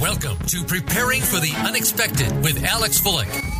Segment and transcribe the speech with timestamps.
[0.00, 3.59] Welcome to Preparing for the Unexpected with Alex Fullick.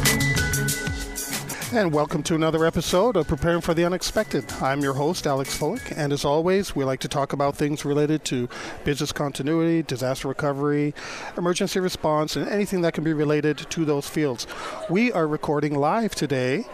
[1.73, 4.43] And welcome to another episode of Preparing for the Unexpected.
[4.61, 8.25] I'm your host, Alex Fullick, and as always, we like to talk about things related
[8.25, 8.49] to
[8.83, 10.93] business continuity, disaster recovery,
[11.37, 14.47] emergency response, and anything that can be related to those fields.
[14.89, 16.65] We are recording live today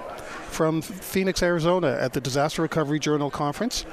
[0.49, 3.85] from Phoenix, Arizona at the Disaster Recovery Journal Conference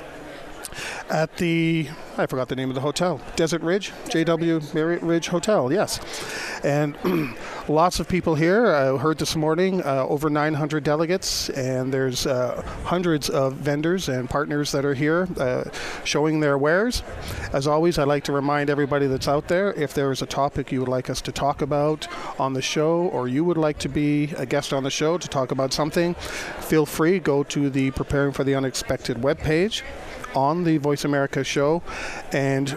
[1.10, 5.72] at the I forgot the name of the hotel, Desert Ridge, JW Marriott Ridge Hotel.
[5.72, 5.98] Yes,
[6.62, 6.96] and
[7.68, 8.72] lots of people here.
[8.72, 14.30] I heard this morning uh, over 900 delegates, and there's uh, hundreds of vendors and
[14.30, 15.64] partners that are here uh,
[16.04, 17.02] showing their wares.
[17.52, 20.70] As always, I'd like to remind everybody that's out there if there is a topic
[20.70, 22.06] you would like us to talk about
[22.38, 25.28] on the show, or you would like to be a guest on the show to
[25.28, 29.82] talk about something, feel free go to the Preparing for the Unexpected webpage
[30.34, 31.82] on the Voice America show
[32.32, 32.76] and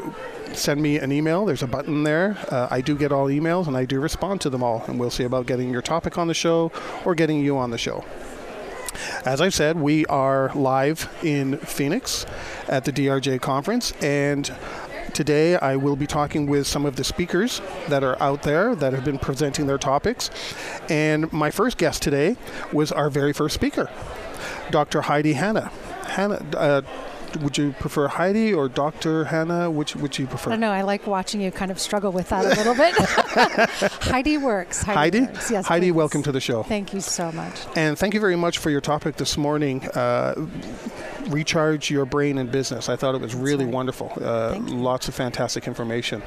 [0.53, 1.45] send me an email.
[1.45, 2.37] There's a button there.
[2.49, 4.83] Uh, I do get all emails and I do respond to them all.
[4.87, 6.71] And we'll see about getting your topic on the show
[7.05, 8.05] or getting you on the show.
[9.25, 12.25] As I've said, we are live in Phoenix
[12.67, 14.51] at the DRJ conference and
[15.17, 18.93] Today, I will be talking with some of the speakers that are out there that
[18.93, 20.29] have been presenting their topics.
[20.89, 22.35] And my first guest today
[22.71, 23.89] was our very first speaker,
[24.69, 25.01] Dr.
[25.01, 25.71] Heidi Hanna.
[26.55, 26.83] Uh,
[27.37, 29.25] would you prefer Heidi or Dr.
[29.25, 29.69] Hanna?
[29.69, 30.51] Which would you prefer?
[30.51, 30.71] I don't know.
[30.71, 32.95] I like watching you kind of struggle with that a little bit.
[34.03, 34.81] Heidi works.
[34.81, 35.19] Heidi?
[35.19, 35.51] Heidi, works.
[35.51, 36.63] Yes, Heidi welcome to the show.
[36.63, 37.53] Thank you so much.
[37.75, 39.87] And thank you very much for your topic this morning.
[39.89, 40.47] Uh,
[41.27, 42.89] recharge your brain in business.
[42.89, 43.73] I thought it was really right.
[43.73, 44.11] wonderful.
[44.19, 46.21] Uh, lots of fantastic information.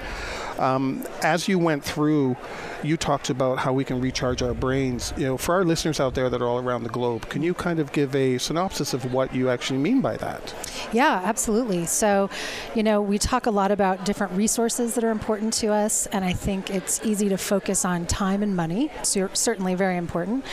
[0.59, 2.37] Um, as you went through,
[2.83, 5.13] you talked about how we can recharge our brains.
[5.17, 7.55] You know, for our listeners out there that are all around the globe, can you
[7.55, 10.55] kind of give a synopsis of what you actually mean by that?
[10.93, 11.87] Yeah, absolutely.
[11.87, 12.31] So,
[12.75, 16.25] you know, we talk a lot about different resources that are important to us, and
[16.25, 18.91] I think it's easy to focus on time and money.
[19.03, 20.45] So certainly very important.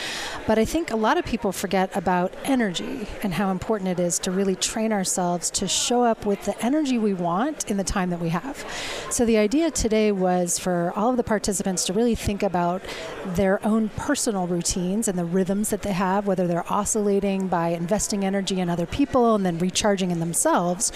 [0.46, 4.18] But I think a lot of people forget about energy and how important it is
[4.20, 8.10] to really train ourselves to show up with the energy we want in the time
[8.10, 8.64] that we have.
[9.10, 12.82] So the idea today was for all of the participants to really think about
[13.24, 18.24] their own personal routines and the rhythms that they have, whether they're oscillating by investing
[18.24, 20.92] energy in other people and then recharging in themselves,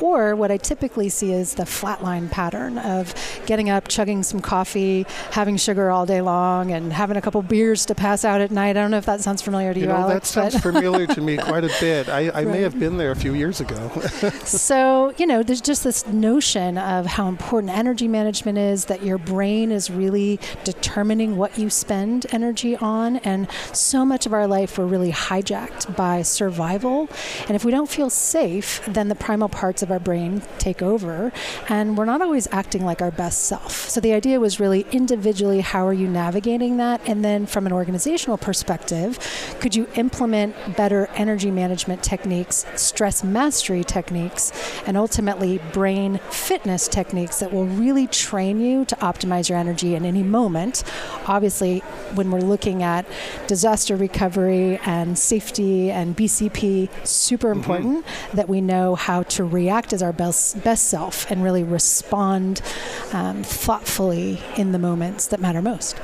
[0.00, 3.14] or what I typically see is the flatline pattern of
[3.46, 7.86] getting up, chugging some coffee, having sugar all day long, and having a couple beers
[7.86, 8.70] to pass out at night.
[8.70, 10.32] I don't know if that sounds familiar to you, you know, Alex.
[10.32, 12.08] That sounds familiar to me quite a bit.
[12.08, 12.46] I, I right.
[12.46, 13.88] may have been there a few years ago.
[14.44, 19.18] so, you know, there's just this notion of how important energy management is, that your
[19.18, 23.16] brain is really determining what you spend energy on.
[23.18, 27.08] And so much of our life, we're really hijacked by survival.
[27.46, 31.32] And if we don't feel safe, then the primal parts of our brain take over.
[31.68, 33.88] And we're not always acting like our best self.
[33.88, 37.00] So the idea was really individually, how are you navigating that?
[37.06, 39.18] And then from an organizational perspective,
[39.60, 44.52] could you implement better energy management techniques, stress mastery techniques,
[44.86, 50.04] and ultimately brain fitness techniques that will really train you to optimize your energy in
[50.04, 50.53] any moment?
[51.26, 51.80] Obviously,
[52.14, 53.06] when we're looking at
[53.46, 58.36] disaster recovery and safety and BCP, super important mm-hmm.
[58.36, 62.60] that we know how to react as our best, best self and really respond
[63.12, 66.00] um, thoughtfully in the moments that matter most.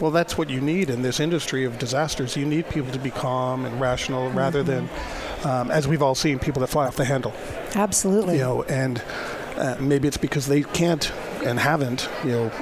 [0.00, 2.36] Well, that's what you need in this industry of disasters.
[2.36, 4.38] You need people to be calm and rational mm-hmm.
[4.38, 4.88] rather than,
[5.44, 7.34] um, as we've all seen, people that fly off the handle.
[7.74, 8.34] Absolutely.
[8.34, 9.02] You know, and
[9.56, 11.12] uh, maybe it's because they can't
[11.44, 12.52] and haven't, you know,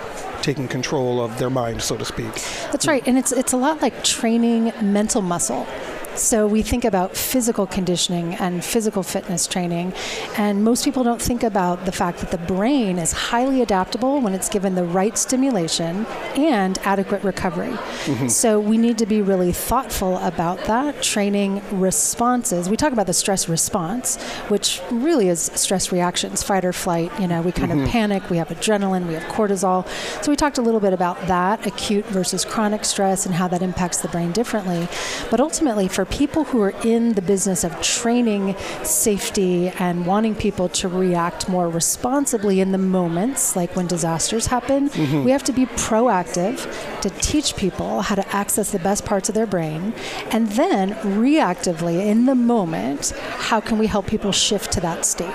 [0.43, 2.33] taken control of their mind, so to speak.
[2.71, 5.67] That's right, and it's it's a lot like training mental muscle.
[6.15, 9.95] So we think about physical conditioning and physical fitness training,
[10.37, 14.35] and most people don't think about the fact that the brain is highly adaptable when
[14.35, 16.07] it's given the right stimulation
[16.37, 17.73] and adequate recovery.
[17.73, 18.29] Mm-hmm.
[18.29, 22.69] So we need to be really thoughtful about that, training responses.
[22.69, 27.11] We talk about the stress response, which really is stress reactions, fight or flight.
[27.19, 27.85] You know, we kind mm-hmm.
[27.85, 29.89] of panic, we have adrenaline, we have cortisol.
[30.23, 33.63] So we talked a little bit about that, acute versus chronic stress, and how that
[33.63, 34.89] impacts the brain differently.
[35.31, 40.35] But ultimately, for for people who are in the business of training safety and wanting
[40.35, 45.23] people to react more responsibly in the moments, like when disasters happen, mm-hmm.
[45.23, 46.57] we have to be proactive
[47.03, 49.95] to teach people how to access the best parts of their brain.
[50.33, 53.11] And then reactively, in the moment,
[53.51, 55.35] how can we help people shift to that state?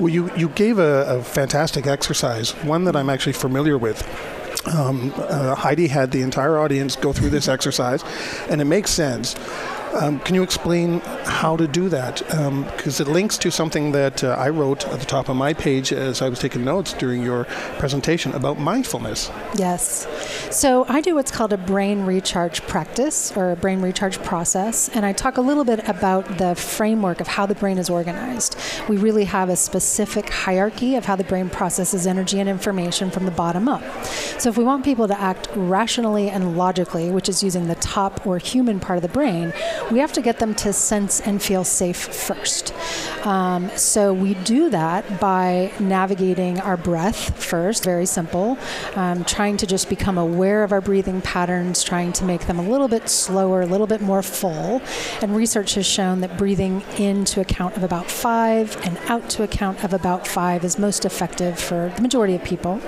[0.00, 4.02] Well, you, you gave a, a fantastic exercise, one that I'm actually familiar with.
[4.66, 8.02] Um, uh, Heidi had the entire audience go through this exercise,
[8.48, 9.34] and it makes sense.
[9.94, 12.18] Um, can you explain how to do that?
[12.76, 15.52] Because um, it links to something that uh, I wrote at the top of my
[15.52, 17.44] page as I was taking notes during your
[17.78, 19.30] presentation about mindfulness.
[19.56, 20.08] Yes.
[20.50, 25.06] So I do what's called a brain recharge practice or a brain recharge process, and
[25.06, 28.58] I talk a little bit about the framework of how the brain is organized.
[28.88, 33.26] We really have a specific hierarchy of how the brain processes energy and information from
[33.26, 33.82] the bottom up.
[34.38, 38.26] So if we want people to act rationally and logically, which is using the top
[38.26, 39.52] or human part of the brain,
[39.90, 42.74] we have to get them to sense and feel safe first.
[43.24, 48.58] Um, so we do that by navigating our breath first, very simple,
[48.96, 52.68] um, trying to just become aware of our breathing patterns, trying to make them a
[52.68, 54.82] little bit slower, a little bit more full.
[55.22, 59.42] And research has shown that breathing into a count of about five and out to
[59.42, 62.80] a count of about five is most effective for the majority of people.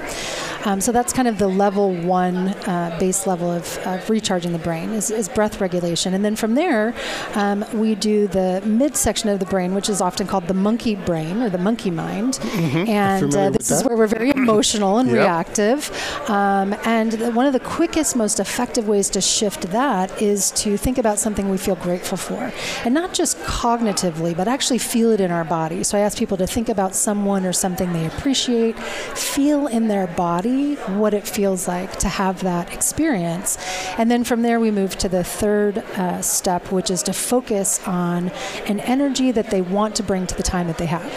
[0.65, 4.59] Um, so that's kind of the level one uh, base level of, of, recharging the
[4.59, 6.15] brain is, is, breath regulation.
[6.15, 6.95] And then from there,
[7.35, 11.43] um, we do the midsection of the brain, which is often called the monkey brain
[11.43, 12.35] or the monkey mind.
[12.35, 12.89] Mm-hmm.
[12.89, 15.19] And uh, this is where we're very emotional and yep.
[15.19, 15.91] reactive.
[16.29, 20.77] Um, and the, one of the quickest, most effective ways to shift that is to
[20.77, 22.53] think about something we feel grateful for.
[22.85, 25.83] And not just cognitively, but actually feel it in our body.
[25.83, 30.07] So I ask people to think about someone or something they appreciate, feel in their
[30.07, 33.59] body what it feels like to have that experience.
[33.99, 37.87] And then from there, we move to the third uh, step, which is to focus
[37.87, 38.31] on
[38.67, 41.13] an energy that they want to bring to the time that they have.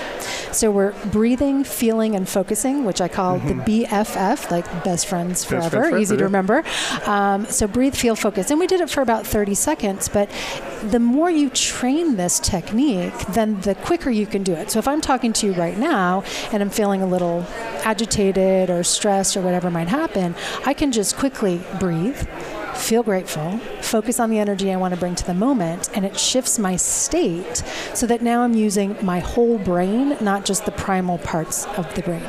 [0.51, 3.59] So we're breathing, feeling, and focusing, which I call mm-hmm.
[3.59, 6.63] the BFF, like best friends forever, best easy to remember.
[7.05, 8.49] Um, so breathe, feel, focus.
[8.49, 10.29] And we did it for about 30 seconds, but
[10.83, 14.71] the more you train this technique, then the quicker you can do it.
[14.71, 17.45] So if I'm talking to you right now and I'm feeling a little
[17.83, 20.35] agitated or stressed or whatever might happen,
[20.65, 22.27] I can just quickly breathe
[22.79, 26.17] feel grateful, focus on the energy I want to bring to the moment, and it
[26.17, 31.17] shifts my state so that now I'm using my whole brain, not just the primal
[31.19, 32.23] parts of the brain.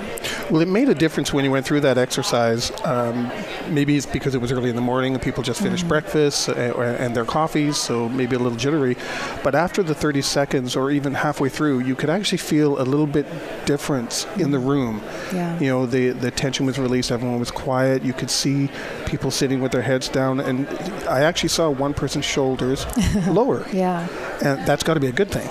[0.51, 2.73] Well, it made a difference when you went through that exercise.
[2.85, 3.31] Um,
[3.69, 5.89] maybe it's because it was early in the morning and people just finished mm-hmm.
[5.89, 8.97] breakfast uh, and their coffees, so maybe a little jittery.
[9.45, 13.07] But after the 30 seconds or even halfway through, you could actually feel a little
[13.07, 13.27] bit
[13.65, 14.69] difference in the mm-hmm.
[14.69, 15.03] room.
[15.33, 15.59] Yeah.
[15.61, 18.69] You know, the, the tension was released, everyone was quiet, you could see
[19.07, 20.69] people sitting with their heads down, and
[21.09, 22.87] I actually saw one person's shoulders
[23.29, 23.67] lower.
[23.73, 24.07] Yeah.
[24.43, 25.49] And that's got to be a good thing.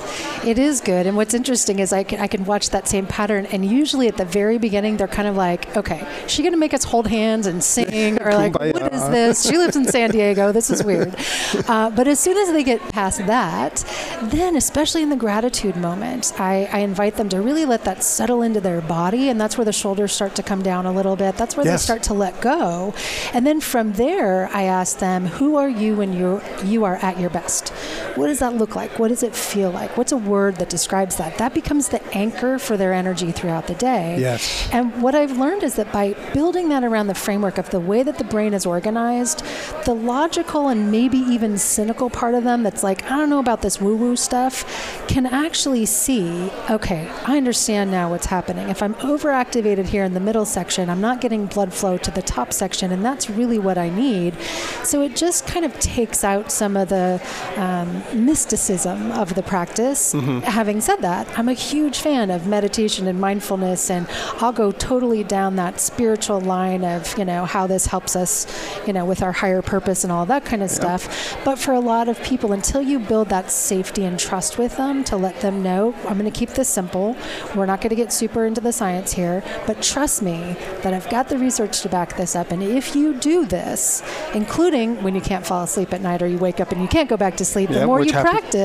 [0.47, 1.05] It is good.
[1.05, 4.17] And what's interesting is I can, I can watch that same pattern, and usually at
[4.17, 7.07] the very beginning, they're kind of like, okay, is she going to make us hold
[7.07, 8.17] hands and sing?
[8.29, 9.47] Or like, what is this?
[9.47, 10.51] She lives in San Diego.
[10.51, 11.15] This is weird.
[11.67, 13.83] Uh, but as soon as they get past that,
[14.23, 18.41] then, especially in the gratitude moment, I, I, invite them to really let that settle
[18.41, 19.29] into their body.
[19.29, 21.37] And that's where the shoulders start to come down a little bit.
[21.37, 21.81] That's where yes.
[21.81, 22.93] they start to let go.
[23.33, 27.19] And then from there, I ask them, who are you when you you are at
[27.19, 27.69] your best?
[28.15, 28.78] What does that look like?
[28.97, 29.97] What does it feel like?
[29.97, 31.37] What's a word that describes that?
[31.37, 34.17] That becomes the anchor for their energy throughout the day.
[34.19, 34.69] Yes.
[34.71, 38.03] And what I've learned is that by building that around the framework of the way
[38.03, 39.43] that the brain is organized,
[39.83, 43.61] the logical and maybe even cynical part of them that's like, I don't know about
[43.61, 44.63] this woo woo stuff,
[45.07, 48.69] can actually see, okay, I understand now what's happening.
[48.69, 52.21] If I'm overactivated here in the middle section, I'm not getting blood flow to the
[52.21, 54.35] top section, and that's really what I need.
[54.83, 57.21] So it just kind of takes out some of the
[57.57, 60.13] um, mysticism of the practice.
[60.13, 60.39] Mm-hmm.
[60.41, 64.07] Having said that, I'm a huge fan of meditation and mindfulness, and
[64.37, 68.45] I'll go totally down that spiritual line of, you know, how this helps us,
[68.85, 71.37] you know, with our higher purpose and all that kind of stuff.
[71.43, 75.03] But for a lot of people, until you build that safety and trust with them
[75.05, 77.15] to let them know, I'm going to keep this simple.
[77.55, 81.09] We're not going to get super into the science here, but trust me that I've
[81.09, 82.51] got the research to back this up.
[82.51, 86.37] And if you do this, including when you can't fall asleep at night or you
[86.37, 88.58] wake up and you can't go back to sleep, yeah, the more you practice,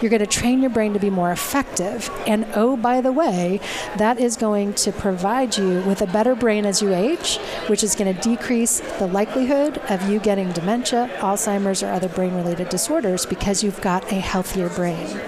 [0.00, 2.10] you're going to train your brain to be more effective.
[2.26, 3.60] And oh, by the way,
[3.96, 7.38] that is going to provide you with a better brain as you age,
[7.68, 12.34] which is going to decrease the likelihood of you getting dementia, Alzheimer's, or other brain
[12.34, 15.20] related disorders because you've got a healthier brain.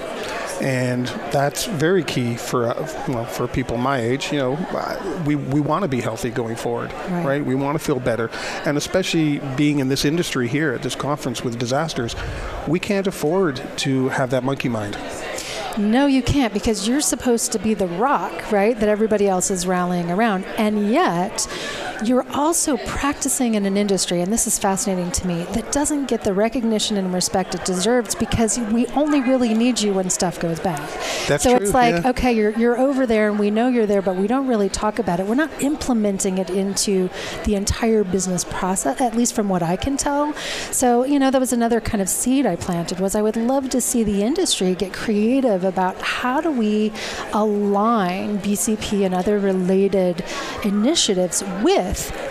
[0.64, 4.32] And that's very key for uh, well, for people my age.
[4.32, 7.26] You know, we we want to be healthy going forward, right?
[7.26, 7.44] right?
[7.44, 8.30] We want to feel better,
[8.64, 12.16] and especially being in this industry here at this conference with disasters,
[12.66, 14.96] we can't afford to have that monkey mind.
[15.76, 18.78] No, you can't because you're supposed to be the rock, right?
[18.78, 20.44] That everybody else is rallying around.
[20.56, 21.48] And yet,
[22.02, 26.24] you're also practicing in an industry, and this is fascinating to me, that doesn't get
[26.24, 30.60] the recognition and respect it deserves because we only really need you when stuff goes
[30.60, 30.80] bad.
[31.28, 32.10] That's so true, it's like, yeah.
[32.10, 34.98] okay, you're, you're over there and we know you're there, but we don't really talk
[34.98, 35.26] about it.
[35.26, 37.10] We're not implementing it into
[37.44, 40.32] the entire business process, at least from what I can tell.
[40.70, 43.70] So, you know, that was another kind of seed I planted was I would love
[43.70, 46.92] to see the industry get creative about how do we
[47.32, 50.24] align BCP and other related
[50.64, 51.83] initiatives with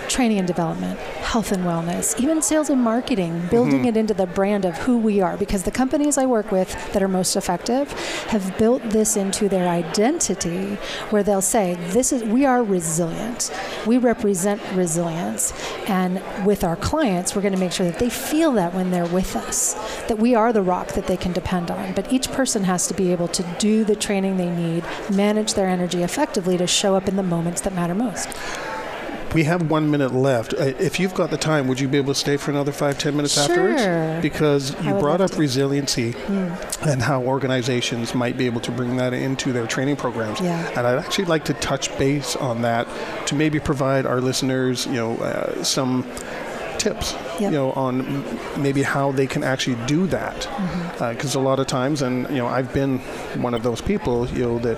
[0.10, 3.88] training and development, health and wellness, even sales and marketing, building mm-hmm.
[3.88, 5.38] it into the brand of who we are.
[5.38, 7.92] Because the companies I work with that are most effective
[8.28, 10.76] have built this into their identity
[11.10, 13.52] where they'll say, This is we are resilient.
[13.88, 15.54] We represent resilience.
[15.88, 19.06] And with our clients, we're going to make sure that they feel that when they're
[19.06, 19.74] with us,
[20.08, 21.94] that we are the rock that they can depend on.
[21.94, 25.68] But each person has to be able to do the training they need, manage their
[25.68, 28.30] energy effectively to show up in the moments that matter most.
[29.34, 30.54] We have one minute left.
[30.54, 33.00] Uh, if you've got the time, would you be able to stay for another five,
[33.00, 33.44] ten minutes sure.
[33.44, 34.22] afterwards?
[34.22, 35.38] Because you brought up to.
[35.38, 36.88] resiliency mm.
[36.88, 40.40] and how organizations might be able to bring that into their training programs.
[40.40, 40.68] Yeah.
[40.78, 42.88] And I'd actually like to touch base on that
[43.28, 46.04] to maybe provide our listeners, you know, uh, some
[46.78, 47.42] tips, yep.
[47.42, 48.24] you know, on
[48.62, 50.36] maybe how they can actually do that.
[51.00, 51.38] Because mm-hmm.
[51.38, 53.00] uh, a lot of times, and you know, I've been
[53.42, 54.78] one of those people, you know, that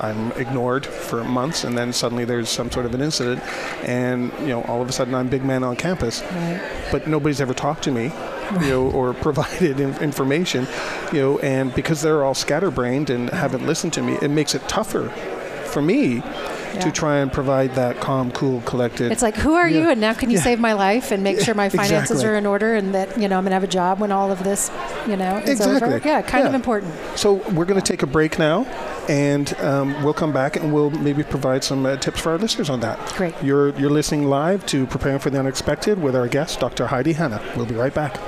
[0.00, 3.42] I'm ignored for months, and then suddenly there's some sort of an incident,
[3.82, 6.60] and you know, all of a sudden I'm big man on campus, right.
[6.90, 8.12] but nobody's ever talked to me.
[8.62, 10.66] You know, or provided information,
[11.12, 14.66] you know, and because they're all scatterbrained and haven't listened to me, it makes it
[14.66, 15.10] tougher
[15.66, 16.22] for me
[16.74, 16.80] yeah.
[16.80, 19.12] to try and provide that calm, cool, collected.
[19.12, 19.80] It's like, who are yeah.
[19.80, 20.42] you, and now can you yeah.
[20.42, 22.26] save my life and make sure my finances exactly.
[22.26, 24.42] are in order, and that you know I'm gonna have a job when all of
[24.44, 24.70] this,
[25.06, 25.94] you know, is exactly.
[25.94, 26.08] over.
[26.08, 26.94] Yeah, kind of important.
[27.16, 28.64] So we're gonna take a break now,
[29.08, 32.70] and um, we'll come back and we'll maybe provide some uh, tips for our listeners
[32.70, 32.98] on that.
[33.14, 33.34] Great.
[33.42, 36.86] You're you're listening live to Preparing for the Unexpected with our guest, Dr.
[36.86, 37.42] Heidi Hanna.
[37.56, 38.18] We'll be right back.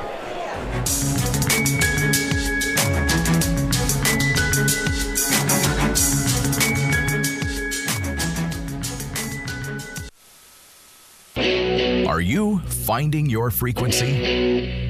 [12.31, 14.90] You finding your frequency?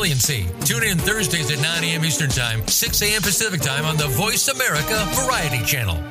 [0.01, 0.47] resiliency.
[0.65, 2.05] Tune in Thursdays at 9 a.m.
[2.05, 3.21] Eastern Time, 6 a.m.
[3.21, 6.10] Pacific Time on the Voice America Variety Channel.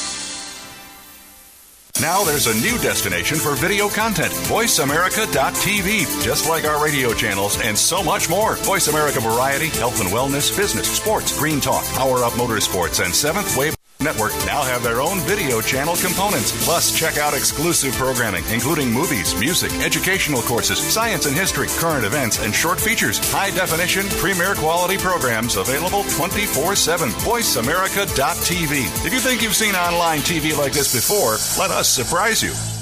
[2.01, 7.77] Now there's a new destination for video content, voiceamerica.tv, just like our radio channels and
[7.77, 8.55] so much more.
[8.55, 13.55] Voice America Variety, Health and Wellness, Business, Sports, Green Talk, Power Up Motorsports, and Seventh
[13.55, 16.51] Wave Network now have their own video channel components.
[16.65, 22.39] Plus, check out exclusive programming, including movies, music, educational courses, science and history, current events,
[22.39, 23.19] and short features.
[23.31, 27.09] High definition, premier quality programs available 24 7.
[27.09, 29.05] VoiceAmerica.tv.
[29.05, 32.80] If you think you've seen online TV like this before, let us surprise you.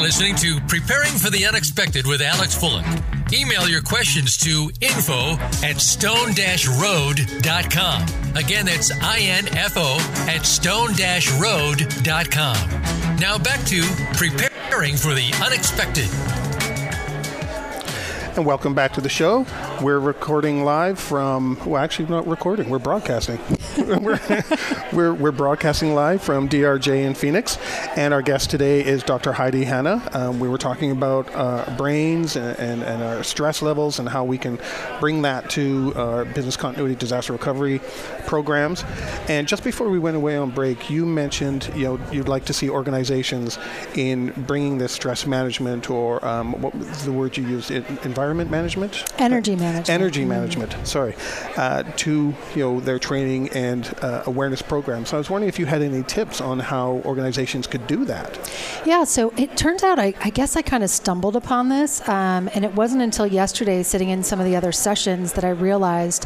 [0.00, 2.84] Listening to Preparing for the Unexpected with Alex Fullick.
[3.32, 8.36] Email your questions to info at stone-road.com.
[8.36, 9.98] Again, that's I-N-F-O
[10.28, 13.16] at stone-road.com.
[13.18, 13.82] Now back to
[14.14, 16.10] Preparing for the Unexpected.
[18.36, 19.46] And welcome back to the show.
[19.80, 23.38] We're recording live from, well, actually, not recording, we're broadcasting.
[23.78, 24.18] we're,
[24.92, 27.58] we're, we're, broadcasting live from DRJ in Phoenix.
[27.96, 29.32] And our guest today is Dr.
[29.32, 30.02] Heidi Hanna.
[30.12, 34.24] Um, we were talking about uh, brains and, and, and, our stress levels and how
[34.24, 34.58] we can
[34.98, 37.80] bring that to our business continuity disaster recovery
[38.26, 38.84] programs.
[39.28, 42.52] And just before we went away on break, you mentioned you know you'd like to
[42.52, 43.58] see organizations
[43.94, 46.72] in bringing this stress management or um, what
[47.04, 47.70] the word you used?
[48.24, 49.12] Environment management?
[49.18, 49.90] Energy management.
[49.90, 50.30] Energy mm-hmm.
[50.30, 50.86] management.
[50.86, 51.14] Sorry,
[51.58, 55.10] uh, to you know their training and uh, awareness programs.
[55.10, 58.38] So I was wondering if you had any tips on how organizations could do that.
[58.86, 59.04] Yeah.
[59.04, 62.64] So it turns out I, I guess I kind of stumbled upon this, um, and
[62.64, 66.24] it wasn't until yesterday, sitting in some of the other sessions, that I realized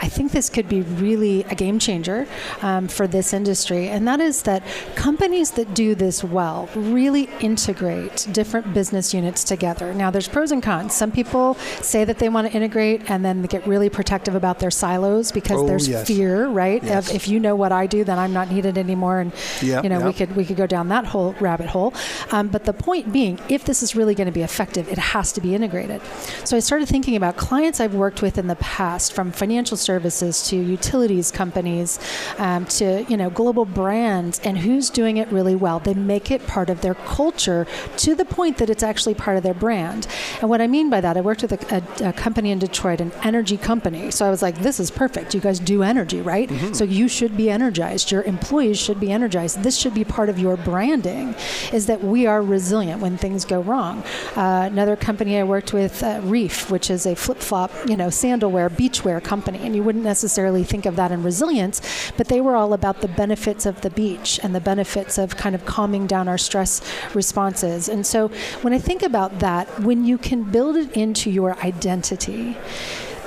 [0.00, 2.28] I think this could be really a game changer
[2.62, 4.62] um, for this industry, and that is that
[4.94, 9.92] companies that do this well really integrate different business units together.
[9.92, 10.94] Now, there's pros and cons.
[10.94, 11.39] Some people
[11.82, 15.60] say that they want to integrate and then get really protective about their silos because
[15.60, 16.06] oh, there's yes.
[16.06, 16.82] fear, right?
[16.82, 17.08] Yes.
[17.08, 19.32] Of if you know what I do, then I'm not needed anymore, and
[19.62, 20.06] yep, you know yep.
[20.06, 21.94] we could we could go down that whole rabbit hole.
[22.30, 25.32] Um, but the point being, if this is really going to be effective, it has
[25.32, 26.00] to be integrated.
[26.44, 30.46] So I started thinking about clients I've worked with in the past, from financial services
[30.48, 31.98] to utilities companies
[32.38, 35.78] um, to you know global brands, and who's doing it really well.
[35.78, 37.66] They make it part of their culture
[37.98, 40.06] to the point that it's actually part of their brand.
[40.40, 43.00] And what I mean by that, I worked with a, a, a company in Detroit,
[43.00, 44.10] an energy company.
[44.10, 45.32] So I was like, this is perfect.
[45.32, 46.48] You guys do energy, right?
[46.48, 46.72] Mm-hmm.
[46.72, 48.10] So you should be energized.
[48.10, 49.62] Your employees should be energized.
[49.62, 51.36] This should be part of your branding.
[51.72, 54.02] Is that we are resilient when things go wrong.
[54.34, 58.68] Uh, another company I worked with, uh, Reef, which is a flip-flop, you know, sandalwear,
[58.80, 61.76] beachwear company, and you wouldn't necessarily think of that in resilience,
[62.16, 65.54] but they were all about the benefits of the beach and the benefits of kind
[65.54, 66.72] of calming down our stress
[67.14, 67.88] responses.
[67.94, 68.28] And so
[68.62, 72.56] when I think about that, when you can build it into your identity,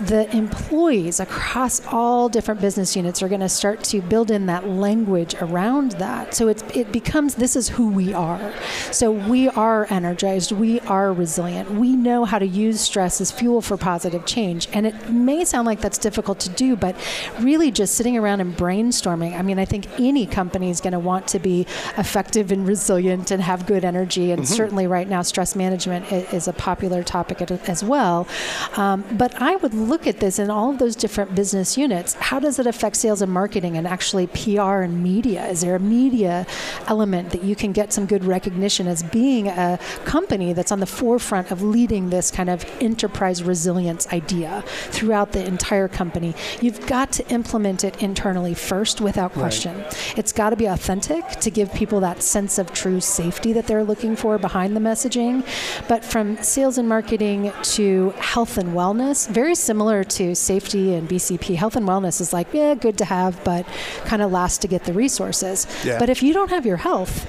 [0.02, 4.68] the employees across all different business units are going to start to build in that
[4.68, 6.34] language around that.
[6.34, 8.54] So it's, it becomes this is who we are.
[8.92, 13.62] So we are energized, we are resilient, we know how to use stress as fuel
[13.62, 14.68] for positive change.
[14.74, 16.96] And it may sound like that's difficult to do, but
[17.40, 19.38] really just sitting around and brainstorming.
[19.38, 21.62] I mean, I think any company is going to want to be
[21.98, 24.32] effective and resilient and have good energy.
[24.32, 24.54] And mm-hmm.
[24.54, 28.28] certainly right now, stress management is a popular topic as well.
[28.76, 32.40] Um, but I would look at this in all of those different business units, how
[32.40, 35.46] does it affect sales and marketing and actually PR and media?
[35.48, 36.48] Is there a media
[36.88, 40.86] element that you can get some good recognition as being a company that's on the
[40.86, 46.34] forefront of leading this kind of enterprise resilience idea throughout the entire company?
[46.62, 49.78] You've got to implement it internally first without question.
[49.78, 50.18] Right.
[50.18, 53.84] It's got to be authentic to give people that sense of true safety that they're
[53.84, 55.46] looking for behind the messaging.
[55.88, 61.10] But from sales and marketing to health and wellness, very similar similar to safety and
[61.10, 61.56] BCP.
[61.56, 63.66] Health and wellness is like, yeah, good to have, but
[64.06, 65.66] kind of last to get the resources.
[65.84, 65.98] Yeah.
[65.98, 67.26] But if you don't have your health,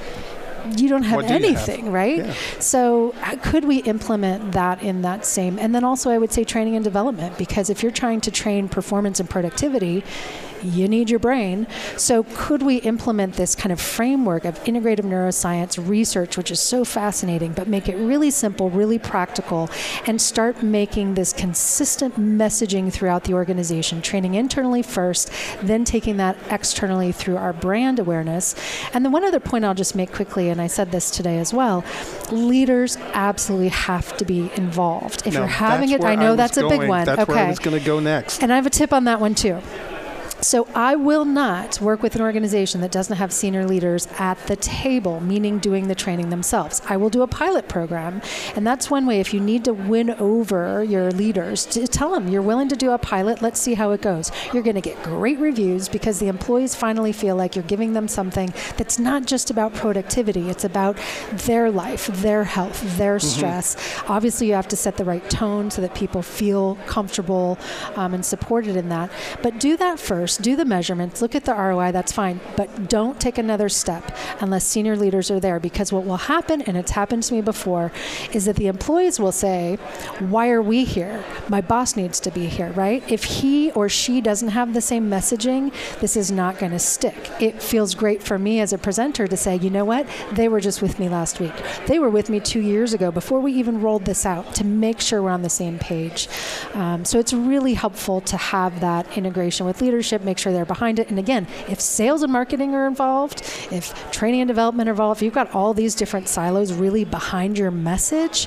[0.76, 1.94] you don't have do anything, have?
[1.94, 2.18] right?
[2.18, 2.34] Yeah.
[2.58, 5.58] So uh, could we implement that in that same?
[5.58, 8.68] And then also, I would say training and development because if you're trying to train
[8.68, 10.04] performance and productivity,
[10.64, 11.66] you need your brain.
[11.96, 16.84] So, could we implement this kind of framework of integrative neuroscience research, which is so
[16.84, 19.70] fascinating, but make it really simple, really practical,
[20.06, 25.30] and start making this consistent messaging throughout the organization, training internally first,
[25.62, 28.54] then taking that externally through our brand awareness.
[28.92, 31.52] And then, one other point I'll just make quickly, and I said this today as
[31.52, 31.84] well
[32.30, 35.26] leaders absolutely have to be involved.
[35.26, 36.80] If no, you're having it, I know I that's a going.
[36.80, 37.04] big one.
[37.04, 37.32] That's okay.
[37.32, 38.42] where I was going to go next.
[38.42, 39.60] And I have a tip on that one too.
[40.44, 44.56] So I will not work with an organization that doesn't have senior leaders at the
[44.56, 46.82] table, meaning doing the training themselves.
[46.86, 48.20] I will do a pilot program,
[48.54, 49.20] and that's one way.
[49.20, 52.90] If you need to win over your leaders, to tell them you're willing to do
[52.90, 53.40] a pilot.
[53.40, 54.30] Let's see how it goes.
[54.52, 58.06] You're going to get great reviews because the employees finally feel like you're giving them
[58.06, 60.50] something that's not just about productivity.
[60.50, 60.98] It's about
[61.32, 63.26] their life, their health, their mm-hmm.
[63.26, 63.76] stress.
[64.08, 67.58] Obviously, you have to set the right tone so that people feel comfortable
[67.96, 69.10] um, and supported in that.
[69.42, 72.88] But do that first course, do the measurements, look at the ROI, that's fine, but
[72.88, 76.92] don't take another step unless senior leaders are there because what will happen, and it's
[76.92, 77.92] happened to me before,
[78.32, 79.76] is that the employees will say,
[80.18, 81.24] Why are we here?
[81.48, 83.02] My boss needs to be here, right?
[83.10, 87.30] If he or she doesn't have the same messaging, this is not going to stick.
[87.40, 90.06] It feels great for me as a presenter to say, You know what?
[90.32, 91.54] They were just with me last week.
[91.86, 95.00] They were with me two years ago before we even rolled this out to make
[95.00, 96.28] sure we're on the same page.
[96.74, 100.98] Um, so it's really helpful to have that integration with leadership, make sure they're behind
[100.98, 101.08] it.
[101.08, 105.34] And again, if sales and marketing are involved, if training and development are involved, you've
[105.34, 108.46] got all these different silos really behind your message,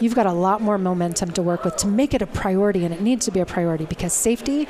[0.00, 2.94] you've got a lot more momentum to work with to make it a priority, and
[2.94, 4.66] it needs to be a priority because safety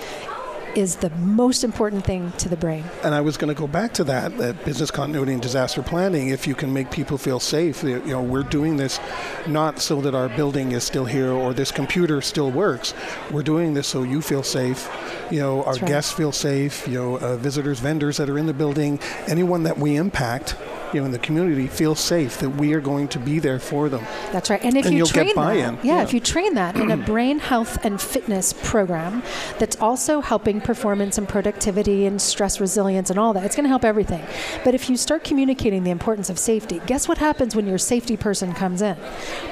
[0.77, 2.85] is the most important thing to the brain.
[3.03, 6.29] And I was going to go back to that, that business continuity and disaster planning.
[6.29, 9.01] If you can make people feel safe, you know, we're doing this
[9.47, 12.95] not so that our building is still here or this computer still works.
[13.31, 14.89] We're doing this so you feel safe,
[15.31, 15.87] you know, our right.
[15.87, 19.79] guests feel safe, you know, uh, visitors, vendors that are in the building, anyone that
[19.79, 20.57] we impact
[20.93, 23.89] you know in the community feel safe that we are going to be there for
[23.89, 24.05] them.
[24.33, 24.63] That's right.
[24.63, 27.39] And if and you train that, yeah, yeah, if you train that in a brain
[27.39, 29.23] health and fitness program
[29.59, 33.69] that's also helping performance and productivity and stress resilience and all that, it's going to
[33.71, 34.25] help everything.
[34.65, 38.17] But if you start communicating the importance of safety, guess what happens when your safety
[38.17, 38.97] person comes in?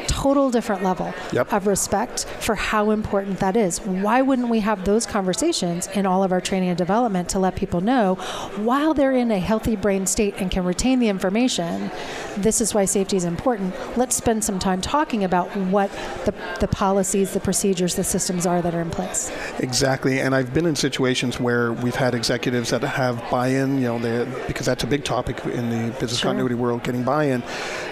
[0.09, 1.53] Total different level yep.
[1.53, 3.79] of respect for how important that is.
[3.79, 7.55] Why wouldn't we have those conversations in all of our training and development to let
[7.55, 8.17] people know
[8.57, 11.91] while they're in a healthy brain state and can retain the information
[12.37, 13.75] this is why safety is important.
[13.97, 15.91] Let's spend some time talking about what
[16.25, 19.31] the, the policies, the procedures, the systems are that are in place.
[19.61, 20.21] Exactly.
[20.21, 21.04] And I've been in situations
[21.41, 25.05] where we've had executives that have buy in, you know, they, because that's a big
[25.05, 26.31] topic in the business sure.
[26.31, 27.43] continuity world, getting buy in.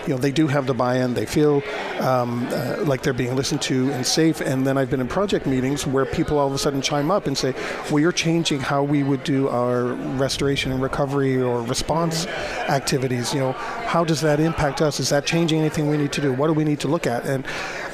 [0.07, 1.63] You know, they do have the buy in, they feel
[2.01, 4.41] um, uh, like they're being listened to and safe.
[4.41, 7.27] And then I've been in project meetings where people all of a sudden chime up
[7.27, 7.55] and say,
[7.91, 9.85] well, you're changing how we would do our
[10.17, 12.27] restoration and recovery or response
[12.69, 15.01] activities you know, how does that impact us?
[15.01, 16.33] Is that changing anything we need to do?
[16.33, 17.25] What do we need to look at?
[17.25, 17.45] And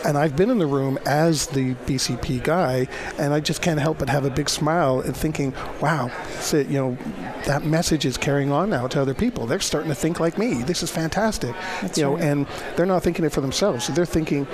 [0.04, 2.86] and I've been in the room as the BCP guy,
[3.18, 6.78] and I just can't help but have a big smile and thinking, wow, so, you
[6.78, 6.98] know,
[7.46, 9.46] that message is carrying on now to other people.
[9.46, 10.62] They're starting to think like me.
[10.62, 11.54] This is fantastic.
[11.82, 12.24] That's you know, right.
[12.24, 13.84] and they're not thinking it for themselves.
[13.84, 14.46] So they're thinking,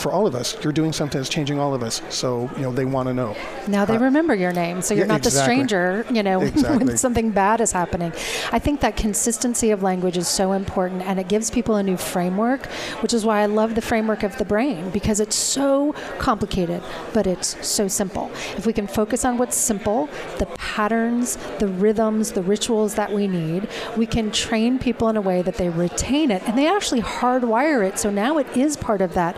[0.00, 0.56] for all of us.
[0.62, 2.02] You're doing something that's changing all of us.
[2.08, 3.36] So, you know, they want to know.
[3.68, 4.82] Now they uh, remember your name.
[4.82, 5.62] So you're yeah, not exactly.
[5.62, 6.86] the stranger, you know, exactly.
[6.86, 8.12] when something bad is happening.
[8.52, 11.96] I think that consistency of language is so important and it gives people a new
[11.96, 12.66] framework,
[13.02, 16.82] which is why I love the framework of the brain because it's so complicated,
[17.12, 18.30] but it's so simple.
[18.56, 20.08] If we can focus on what's simple,
[20.38, 25.20] the patterns, the rhythms, the rituals that we need, we can train people in a
[25.20, 27.98] way that they retain it and they actually hardwire it.
[27.98, 29.36] So now it is part of that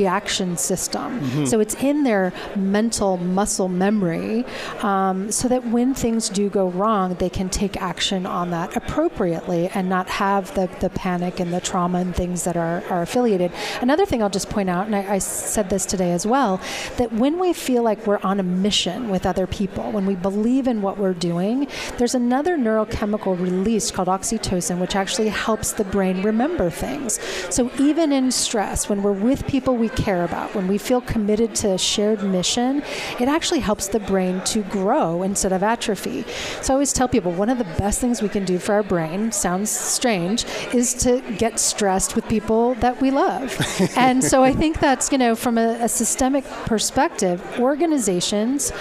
[0.00, 1.08] reaction system.
[1.20, 1.46] Mm-hmm.
[1.50, 2.24] So it's in their
[2.56, 4.44] mental muscle memory
[4.92, 9.62] um, so that when things do go wrong, they can take action on that appropriately
[9.76, 13.50] and not have the, the panic and the trauma and things that are, are affiliated.
[13.80, 15.18] Another thing I'll just point out, and I, I
[15.54, 16.52] said this today as well,
[17.00, 20.66] that when we feel like we're on a mission with other people, when we believe
[20.72, 21.66] in what we're doing,
[21.98, 27.10] there's another neurochemical release called oxytocin, which actually helps the brain remember things.
[27.50, 31.54] So even in stress, when we're with people we care about, when we feel committed
[31.56, 32.82] to a shared mission,
[33.18, 36.24] it actually helps the brain to grow instead of atrophy.
[36.62, 38.82] So I always tell people one of the best things we can do for our
[38.82, 43.56] brain, sounds strange, is to get stressed with people that we love.
[43.96, 48.72] and so I think that's, you know, from a, a systemic perspective, organizations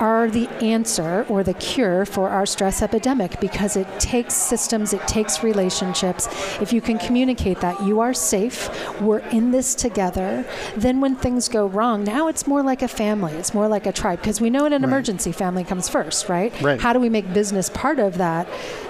[0.00, 5.06] are the answer or the cure for our stress epidemic because it takes systems, it
[5.08, 6.28] takes relationships.
[6.60, 8.68] If you can communicate that you are safe,
[9.00, 10.44] we're in this together,
[10.76, 13.92] then when things go wrong, now it's more like a family, it's more like a
[13.92, 14.88] tribe because we know in an right.
[14.88, 16.58] emergency, family comes first, right?
[16.62, 16.80] right?
[16.80, 18.48] How do we make business part of that?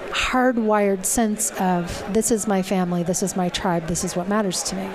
[0.09, 4.63] Hardwired sense of this is my family, this is my tribe, this is what matters
[4.63, 4.89] to me.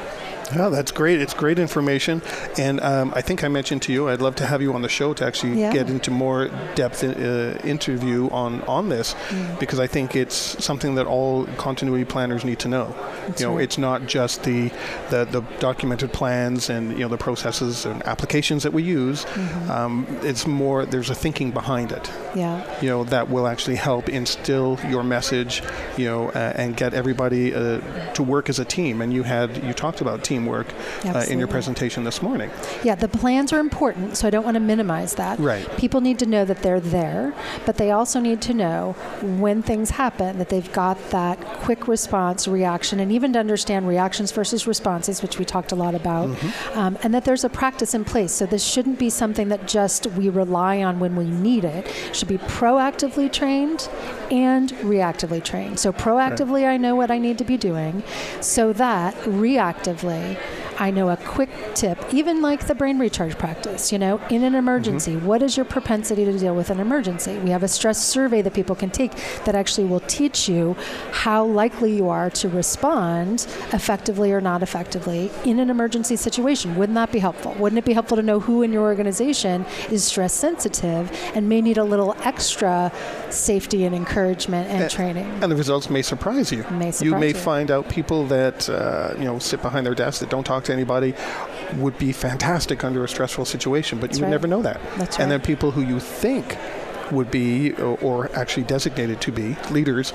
[0.55, 1.21] Yeah, that's great.
[1.21, 2.23] It's great information,
[2.59, 4.89] and um, I think I mentioned to you I'd love to have you on the
[4.89, 5.73] show to actually yeah.
[5.73, 9.59] get into more depth in, uh, interview on on this, mm.
[9.59, 12.95] because I think it's something that all continuity planners need to know.
[13.27, 13.65] That's you know, right.
[13.65, 14.71] it's not just the,
[15.11, 19.25] the, the documented plans and you know the processes and applications that we use.
[19.25, 19.71] Mm-hmm.
[19.71, 22.11] Um, it's more there's a thinking behind it.
[22.35, 22.81] Yeah.
[22.81, 25.63] You know that will actually help instill your message.
[25.97, 27.81] You know, uh, and get everybody uh,
[28.15, 29.01] to work as a team.
[29.01, 30.67] And you had you talked about team teamwork
[31.05, 32.51] uh, in your presentation this morning.
[32.83, 35.39] Yeah, the plans are important, so I don't want to minimize that.
[35.39, 35.65] Right.
[35.77, 37.33] People need to know that they're there,
[37.67, 38.93] but they also need to know
[39.23, 44.33] when things happen that they've got that quick response, reaction, and even to understand reactions
[44.33, 46.79] versus responses, which we talked a lot about, mm-hmm.
[46.79, 48.33] um, and that there's a practice in place.
[48.33, 51.87] So this shouldn't be something that just we rely on when we need it.
[51.87, 53.89] it should be proactively trained
[54.31, 55.79] and reactively trained.
[55.79, 56.75] So proactively, right.
[56.75, 58.03] I know what I need to be doing,
[58.41, 63.93] so that reactively, family I know a quick tip, even like the brain recharge practice,
[63.93, 65.27] you know, in an emergency, mm-hmm.
[65.27, 67.39] what is your propensity to deal with an emergency?
[67.39, 69.13] We have a stress survey that people can take
[69.45, 70.77] that actually will teach you
[71.13, 76.75] how likely you are to respond effectively or not effectively in an emergency situation.
[76.77, 77.55] Wouldn't that be helpful?
[77.55, 81.61] Wouldn't it be helpful to know who in your organization is stress sensitive and may
[81.61, 82.93] need a little extra
[83.31, 85.27] safety and encouragement and, and training?
[85.43, 86.65] And the results may surprise you.
[86.71, 87.35] May surprise you may you.
[87.35, 90.73] find out people that uh, you know sit behind their desks that don't talk to
[90.73, 91.15] anybody
[91.77, 94.33] would be fantastic under a stressful situation, but That's you would right.
[94.33, 94.81] never know that.
[94.97, 95.39] That's and right.
[95.39, 96.57] then people who you think
[97.11, 100.13] would be, or actually designated to be, leaders,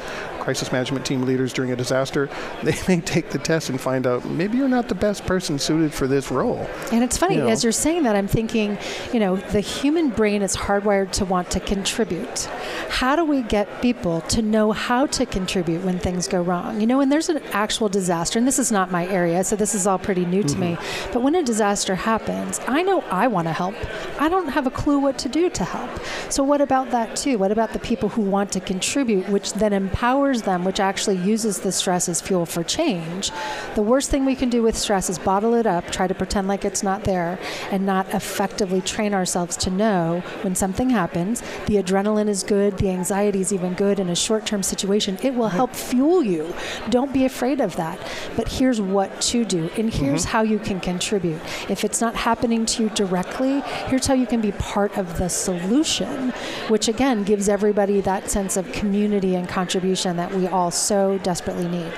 [0.49, 2.27] crisis management team leaders during a disaster,
[2.63, 5.93] they may take the test and find out maybe you're not the best person suited
[5.93, 6.67] for this role.
[6.91, 7.49] And it's funny, you know.
[7.49, 8.79] as you're saying that, I'm thinking,
[9.13, 12.45] you know, the human brain is hardwired to want to contribute.
[12.89, 16.81] How do we get people to know how to contribute when things go wrong?
[16.81, 19.75] You know, when there's an actual disaster, and this is not my area, so this
[19.75, 20.61] is all pretty new to mm-hmm.
[20.61, 20.77] me,
[21.13, 23.75] but when a disaster happens, I know I want to help.
[24.19, 25.91] I don't have a clue what to do to help.
[26.29, 27.37] So, what about that too?
[27.37, 31.59] What about the people who want to contribute, which then empowers them, which actually uses
[31.59, 33.31] the stress as fuel for change?
[33.75, 36.47] The worst thing we can do with stress is bottle it up, try to pretend
[36.47, 37.39] like it's not there,
[37.71, 41.41] and not effectively train ourselves to know when something happens.
[41.67, 45.17] The adrenaline is good, the anxiety is even good in a short term situation.
[45.21, 46.53] It will help fuel you.
[46.89, 47.99] Don't be afraid of that.
[48.35, 50.31] But here's what to do, and here's mm-hmm.
[50.31, 51.41] how you can contribute.
[51.69, 55.29] If it's not happening to you directly, here's how you can be part of the
[55.29, 56.31] solution,
[56.67, 61.67] which again gives everybody that sense of community and contribution that we all so desperately
[61.67, 61.91] need.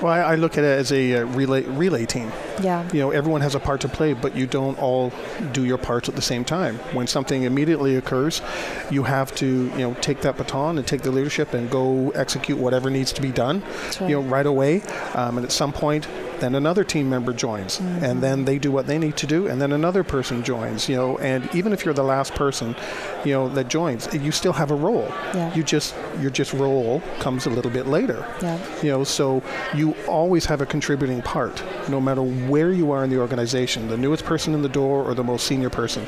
[0.00, 2.30] Well, I, I look at it as a uh, relay relay team.
[2.62, 2.88] Yeah.
[2.92, 5.12] You know, everyone has a part to play, but you don't all
[5.52, 6.76] do your parts at the same time.
[6.92, 8.42] When something immediately occurs,
[8.90, 12.58] you have to, you know, take that baton and take the leadership and go execute
[12.58, 13.62] whatever needs to be done,
[14.00, 14.02] right.
[14.02, 14.82] you know, right away.
[15.14, 16.06] Um, and at some point,
[16.44, 18.04] then another team member joins, mm-hmm.
[18.04, 20.88] and then they do what they need to do, and then another person joins.
[20.88, 22.76] You know, and even if you're the last person,
[23.24, 25.08] you know, that joins, you still have a role.
[25.34, 25.54] Yeah.
[25.54, 28.26] You just your just role comes a little bit later.
[28.42, 28.58] Yeah.
[28.82, 29.42] You know, so
[29.74, 33.96] you always have a contributing part, no matter where you are in the organization, the
[33.96, 36.04] newest person in the door or the most senior person.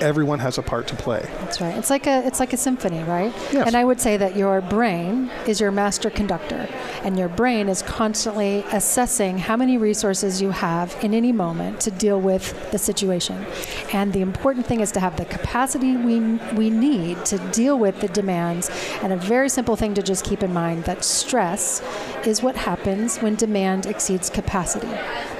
[0.00, 1.22] Everyone has a part to play.
[1.40, 1.76] That's right.
[1.78, 3.32] It's like a it's like a symphony, right?
[3.52, 3.66] Yes.
[3.66, 6.68] And I would say that your brain is your master conductor,
[7.04, 11.90] and your brain is constantly assessing how many resources you have in any moment to
[11.90, 13.44] deal with the situation.
[13.92, 16.20] And the important thing is to have the capacity we
[16.54, 18.70] we need to deal with the demands.
[19.02, 21.82] And a very simple thing to just keep in mind that stress
[22.26, 24.88] is what happens when demand exceeds capacity.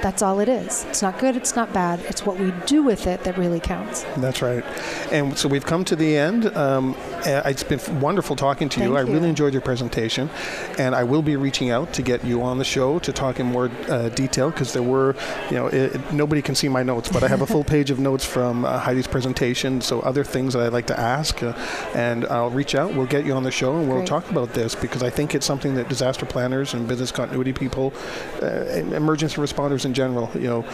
[0.01, 0.85] That's all it is.
[0.85, 1.99] It's not good, it's not bad.
[2.01, 4.03] It's what we do with it that really counts.
[4.17, 4.63] That's right.
[5.11, 6.45] And so we've come to the end.
[6.57, 8.97] Um, uh, it's been wonderful talking to you.
[8.97, 10.29] I really enjoyed your presentation.
[10.77, 13.47] And I will be reaching out to get you on the show to talk in
[13.47, 15.15] more uh, detail because there were,
[15.49, 17.91] you know, it, it, nobody can see my notes, but I have a full page
[17.91, 19.81] of notes from uh, Heidi's presentation.
[19.81, 21.41] So other things that I'd like to ask.
[21.41, 21.53] Uh,
[21.93, 22.93] and I'll reach out.
[22.93, 24.07] We'll get you on the show and we'll Great.
[24.07, 27.93] talk about this because I think it's something that disaster planners and business continuity people,
[28.41, 30.65] uh, emergency responders in general, you know,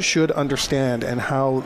[0.00, 1.62] should understand and how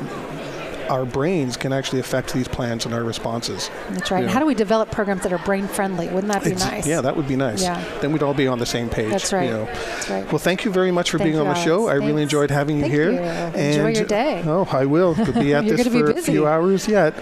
[0.90, 3.70] our brains can actually affect these plans and our responses.
[3.90, 4.20] That's right.
[4.20, 4.32] You know?
[4.32, 6.08] How do we develop programs that are brain friendly?
[6.08, 6.86] Wouldn't that be Ex- nice?
[6.86, 7.62] Yeah, that would be nice.
[7.62, 7.82] Yeah.
[8.00, 9.10] Then we'd all be on the same page.
[9.10, 9.46] That's right.
[9.46, 9.64] You know.
[9.64, 10.26] That's right.
[10.26, 11.88] Well, thank you very much for Thank being on the show.
[11.88, 12.02] Alex.
[12.02, 13.12] I really enjoyed having Thank you here.
[13.12, 13.60] you.
[13.60, 14.42] Enjoy your day.
[14.46, 15.14] Oh, I will.
[15.14, 17.14] We'll be at this for a few hours yet.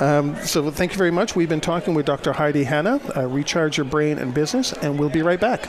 [0.00, 1.36] Um, so thank you very much.
[1.36, 2.32] We've been talking with Dr.
[2.32, 5.68] Heidi Hanna, uh, Recharge Your Brain and Business, and we'll be right back.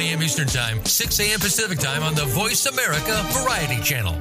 [0.00, 0.22] a.m.
[0.22, 1.40] Eastern Time, 6 a.m.
[1.40, 4.14] Pacific Time on the Voice America Variety Channel.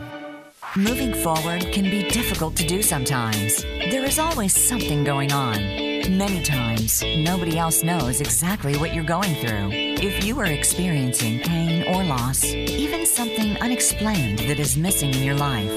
[0.76, 3.64] Moving forward can be difficult to do sometimes.
[3.64, 5.95] There is always something going on.
[6.10, 9.70] Many times, nobody else knows exactly what you're going through.
[9.72, 15.34] If you are experiencing pain or loss, even something unexplained that is missing in your
[15.34, 15.72] life,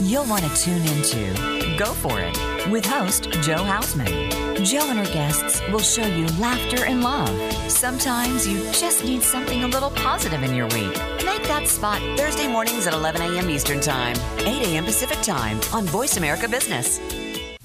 [0.00, 4.64] you'll want to tune into Go For It with host Joe Hausman.
[4.64, 7.52] Joe and her guests will show you laughter and love.
[7.68, 10.96] Sometimes you just need something a little positive in your week.
[11.24, 13.50] Make that spot Thursday mornings at 11 a.m.
[13.50, 14.84] Eastern Time, 8 a.m.
[14.84, 17.00] Pacific Time on Voice America Business.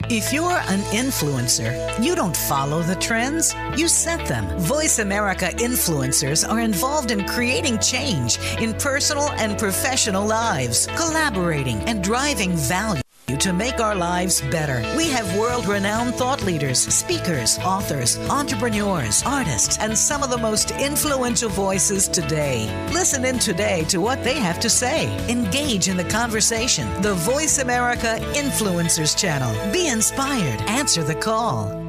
[0.06, 4.46] If you're an influencer, you don't follow the trends, you set them.
[4.60, 12.04] Voice America influencers are involved in creating change in personal and professional lives, collaborating and
[12.04, 13.02] driving value
[13.36, 14.82] to make our lives better.
[14.96, 20.72] We have world renowned thought leaders, speakers, authors, entrepreneurs, artists, and some of the most
[20.72, 22.70] influential voices today.
[22.94, 25.14] Listen in today to what they have to say.
[25.30, 27.02] Engage in the conversation.
[27.02, 29.74] The Voice America Influencers Channel.
[29.74, 30.62] Be inspired.
[30.62, 31.87] Answer the call.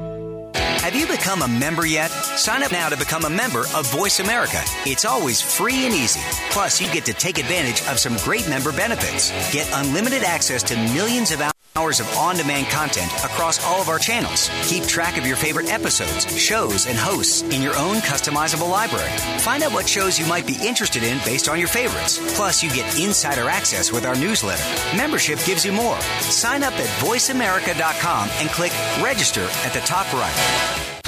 [0.77, 2.09] Have you become a member yet?
[2.09, 4.61] Sign up now to become a member of Voice America.
[4.85, 6.21] It's always free and easy.
[6.51, 9.31] Plus, you get to take advantage of some great member benefits.
[9.51, 13.97] Get unlimited access to millions of hours of on demand content across all of our
[13.97, 14.49] channels.
[14.63, 19.09] Keep track of your favorite episodes, shows, and hosts in your own customizable library.
[19.39, 22.19] Find out what shows you might be interested in based on your favorites.
[22.35, 24.63] Plus, you get insider access with our newsletter.
[24.97, 25.99] Membership gives you more.
[26.19, 30.98] Sign up at voiceamerica.com and click register at the top right.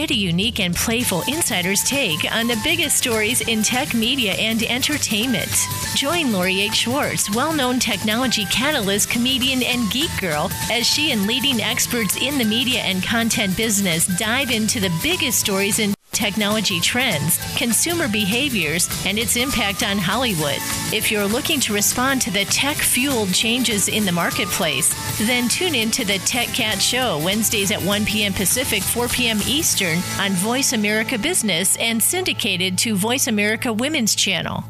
[0.00, 4.62] Get a unique and playful insider's take on the biggest stories in tech media and
[4.62, 5.54] entertainment.
[5.94, 6.74] Join Lori H.
[6.74, 12.38] Schwartz, well known technology catalyst, comedian, and geek girl, as she and leading experts in
[12.38, 18.88] the media and content business dive into the biggest stories in technology trends, consumer behaviors,
[19.06, 20.58] and its impact on Hollywood.
[20.92, 24.94] If you're looking to respond to the tech fueled changes in the marketplace,
[25.26, 28.32] then tune in to the Tech Cat Show Wednesdays at 1 p.m.
[28.32, 29.38] Pacific, 4 p.m.
[29.46, 34.64] Eastern on Voice America Business and syndicated to Voice America Women's Channel.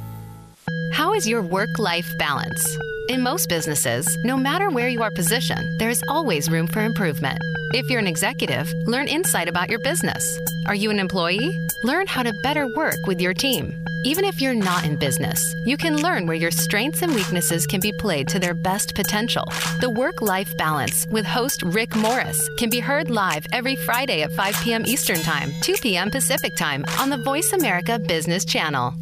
[0.92, 2.76] How is your work life balance?
[3.10, 7.40] In most businesses, no matter where you are positioned, there is always room for improvement.
[7.74, 10.38] If you're an executive, learn insight about your business.
[10.68, 11.58] Are you an employee?
[11.82, 13.74] Learn how to better work with your team.
[14.04, 17.80] Even if you're not in business, you can learn where your strengths and weaknesses can
[17.80, 19.44] be played to their best potential.
[19.80, 24.30] The Work Life Balance with host Rick Morris can be heard live every Friday at
[24.30, 24.86] 5 p.m.
[24.86, 26.12] Eastern Time, 2 p.m.
[26.12, 28.94] Pacific Time on the Voice America Business Channel.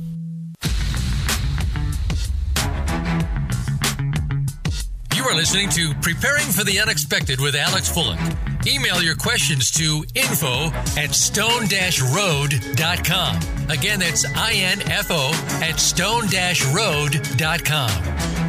[5.29, 8.19] Are listening to Preparing for the Unexpected with Alex Fullick.
[8.67, 13.37] Email your questions to info at stone-road.com.
[13.69, 17.91] Again, that's I-N-F-O at stone-road.com.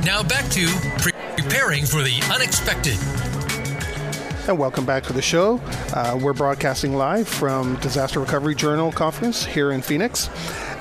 [0.06, 0.68] Now back to
[1.00, 2.98] pre- Preparing for the Unexpected.
[4.50, 5.62] And welcome back to the show.
[5.94, 10.28] Uh, we're broadcasting live from Disaster Recovery Journal Conference here in Phoenix.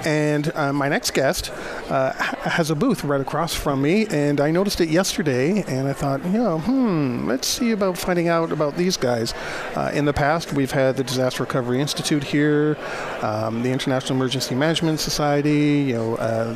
[0.06, 1.50] And uh, my next guest
[1.90, 5.92] uh, has a booth right across from me, and I noticed it yesterday, and I
[5.92, 9.34] thought, you know, hmm, let's see about finding out about these guys.
[9.74, 12.78] Uh, in the past, we've had the Disaster Recovery Institute here,
[13.20, 16.54] um, the International Emergency Management Society, you know uh,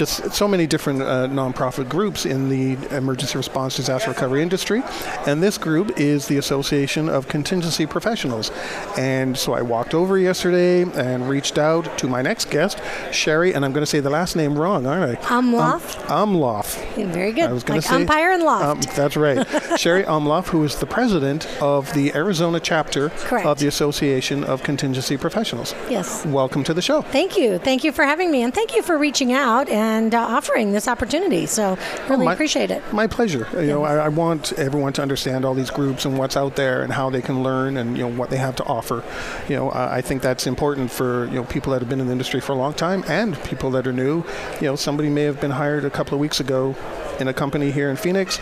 [0.00, 4.82] just so many different uh, nonprofit groups in the emergency response disaster recovery industry.
[5.26, 8.50] And this group is the Association of Contingency Professionals.
[8.96, 12.80] And so I walked over yesterday and reached out to my next guest,
[13.12, 15.22] Sherry, and I'm going to say the last name wrong, aren't I?
[15.26, 16.10] Umloff.
[16.10, 16.78] Um, Umloff.
[16.96, 17.50] Yeah, very good.
[17.50, 18.88] I was going like to say umpire and loft.
[18.88, 19.46] Um, that's right.
[19.78, 23.46] Sherry Umloff, who is the president of the Arizona chapter Correct.
[23.46, 25.74] of the Association of Contingency Professionals.
[25.90, 26.24] Yes.
[26.24, 27.02] Welcome to the show.
[27.02, 27.58] Thank you.
[27.58, 30.88] Thank you for having me, and thank you for reaching out and uh, offering this
[30.88, 31.46] opportunity.
[31.46, 32.82] So, really my, appreciate it.
[32.92, 33.46] My pleasure.
[33.54, 36.82] You know, I, I, want everyone to understand all these groups and what's out there
[36.82, 39.02] and how they can learn and you know what they have to offer.
[39.48, 42.06] You know, uh, I think that's important for you know people that have been in
[42.06, 44.24] the industry for a long time and people that are new.
[44.60, 46.74] You know, somebody may have been hired a couple of weeks ago
[47.20, 48.38] in a company here in Phoenix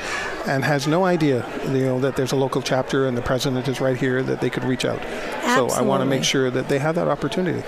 [0.46, 3.80] and has no idea, you know, that there's a local chapter and the president is
[3.80, 5.00] right here that they could reach out.
[5.00, 5.70] Absolutely.
[5.70, 7.62] So I want to make sure that they have that opportunity.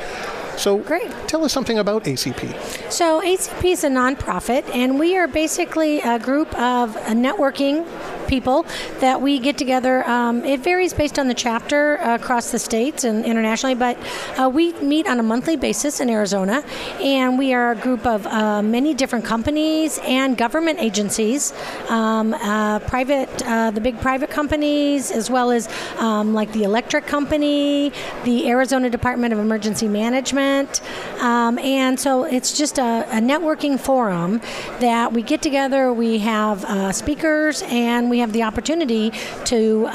[0.61, 1.11] So, great.
[1.27, 2.92] Tell us something about ACP.
[2.92, 7.87] So, ACP is a nonprofit, and we are basically a group of uh, networking
[8.30, 8.64] people
[9.00, 10.08] that we get together.
[10.08, 13.98] Um, it varies based on the chapter across the states and internationally, but
[14.38, 16.62] uh, we meet on a monthly basis in Arizona,
[17.00, 21.52] and we are a group of uh, many different companies and government agencies,
[21.88, 23.28] um, uh, private,
[23.74, 27.92] the big private companies, as well as um, like the electric company,
[28.24, 30.80] the Arizona Department of Emergency Management,
[31.20, 34.40] um, and so it's just a, a, networking forum
[34.78, 35.92] that we get together.
[35.92, 39.11] We have uh, speakers, and we have the opportunity
[39.44, 39.88] to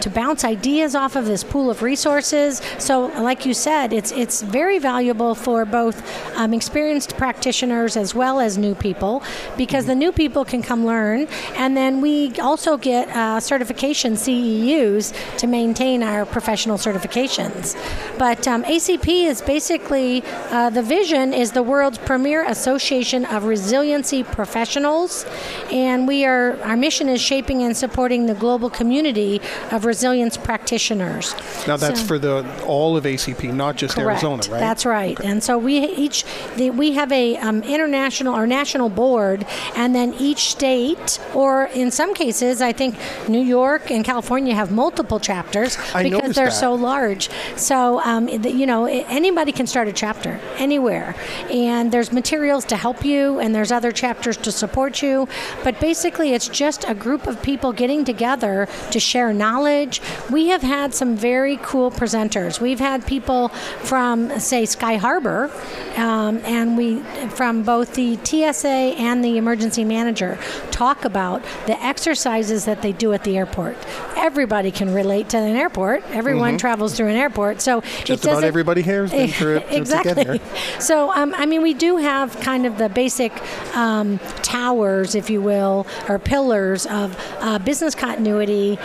[0.00, 2.62] to bounce ideas off of this pool of resources.
[2.78, 5.96] So, like you said, it's it's very valuable for both
[6.36, 9.22] um, experienced practitioners as well as new people
[9.56, 15.14] because the new people can come learn, and then we also get uh, certification CEUs
[15.38, 17.76] to maintain our professional certifications.
[18.18, 24.22] But um, ACP is basically uh, the vision is the world's premier association of resiliency
[24.22, 25.26] professionals,
[25.70, 29.40] and we are our mission is shaping and supporting the global community
[29.70, 31.34] of resilience practitioners.
[31.66, 34.22] Now that's so, for the all of ACP, not just correct.
[34.22, 34.60] Arizona, right?
[34.60, 35.18] That's right.
[35.18, 35.28] Okay.
[35.28, 36.24] And so we each
[36.56, 39.46] the, we have a um, international or national board,
[39.76, 42.96] and then each state, or in some cases, I think
[43.28, 46.52] New York and California have multiple chapters I because they're that.
[46.52, 47.30] so large.
[47.56, 51.14] So um, you know anybody can start a chapter anywhere,
[51.50, 55.28] and there's materials to help you, and there's other chapters to support you.
[55.64, 60.00] But basically, it's just a group of people getting together to share knowledge.
[60.30, 62.60] We have had some very cool presenters.
[62.60, 65.50] We've had people from, say, Sky Harbor,
[65.96, 67.00] um, and we
[67.30, 70.38] from both the TSA and the emergency manager
[70.70, 73.76] talk about the exercises that they do at the airport.
[74.16, 76.02] Everybody can relate to an airport.
[76.10, 76.56] Everyone mm-hmm.
[76.58, 80.40] travels through an airport, so just about everybody here has been through it exactly.
[80.78, 83.32] So, um, I mean, we do have kind of the basic
[83.76, 88.78] um, towers, if you will, or pillars of uh, business continuity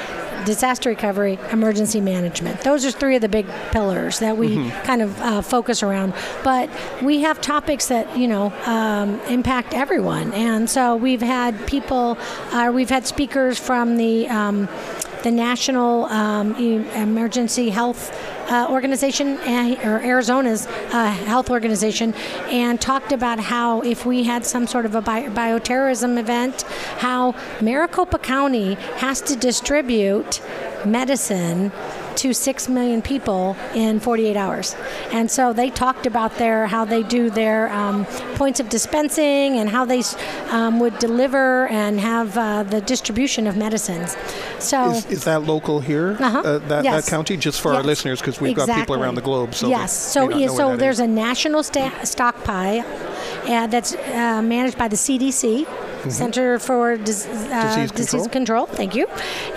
[0.46, 2.60] disaster recovery, emergency management.
[2.62, 4.86] Those are three of the big pillars that we mm-hmm.
[4.86, 6.14] kind of uh, focus around.
[6.44, 6.70] But
[7.02, 12.18] we have topics that you know um, impact everyone, and so we've had people,
[12.52, 14.68] uh, we've had speakers from the um,
[15.24, 18.12] the National um, Emergency Health
[18.50, 22.14] uh, Organization, uh, or Arizona's uh, health organization,
[22.50, 26.64] and talked about how if we had some sort of a bi- bioterrorism event,
[26.98, 30.42] how Maricopa County has to distribute
[30.86, 31.72] medicine
[32.18, 34.76] to 6 million people in 48 hours.
[35.12, 38.06] And so they talked about their how they do their um,
[38.36, 40.02] points of dispensing and how they
[40.50, 44.16] um, would deliver and have uh, the distribution of medicines.
[44.60, 46.18] So is, is that local here?
[46.20, 46.40] Uh-huh.
[46.40, 47.06] Uh, that, yes.
[47.06, 47.78] that county, just for yes.
[47.78, 48.74] our listeners, because we've exactly.
[48.74, 49.54] got people around the globe.
[49.54, 49.92] So yes.
[49.94, 51.06] So so there's is.
[51.06, 52.84] a national sta- stockpile
[53.46, 55.68] uh, that's uh, managed by the CDC
[56.04, 56.24] mm-hmm.
[56.24, 58.66] Center for Dis- uh, Disease, Disease Control.
[58.66, 58.66] Control.
[58.66, 59.08] Thank you.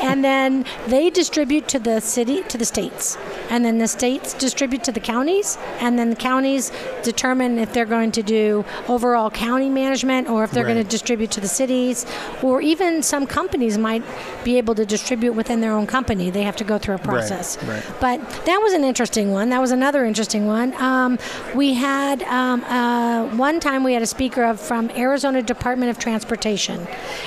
[0.03, 3.17] and then they distribute to the city, to the states,
[3.51, 6.71] and then the states distribute to the counties, and then the counties
[7.03, 10.75] determine if they're going to do overall county management or if they're Right.
[10.75, 12.07] going to distribute to the cities,
[12.43, 14.03] or even some companies might
[14.45, 16.31] be able to distribute within their own company.
[16.31, 17.59] They have to go through a process.
[17.65, 17.83] right.
[18.01, 19.51] But that was an interesting one.
[19.51, 20.75] That was another interesting one.
[20.81, 21.19] Um,
[21.55, 25.99] we had um, uh, one time we had a speaker of from Arizona Department of
[25.99, 26.36] Transportation,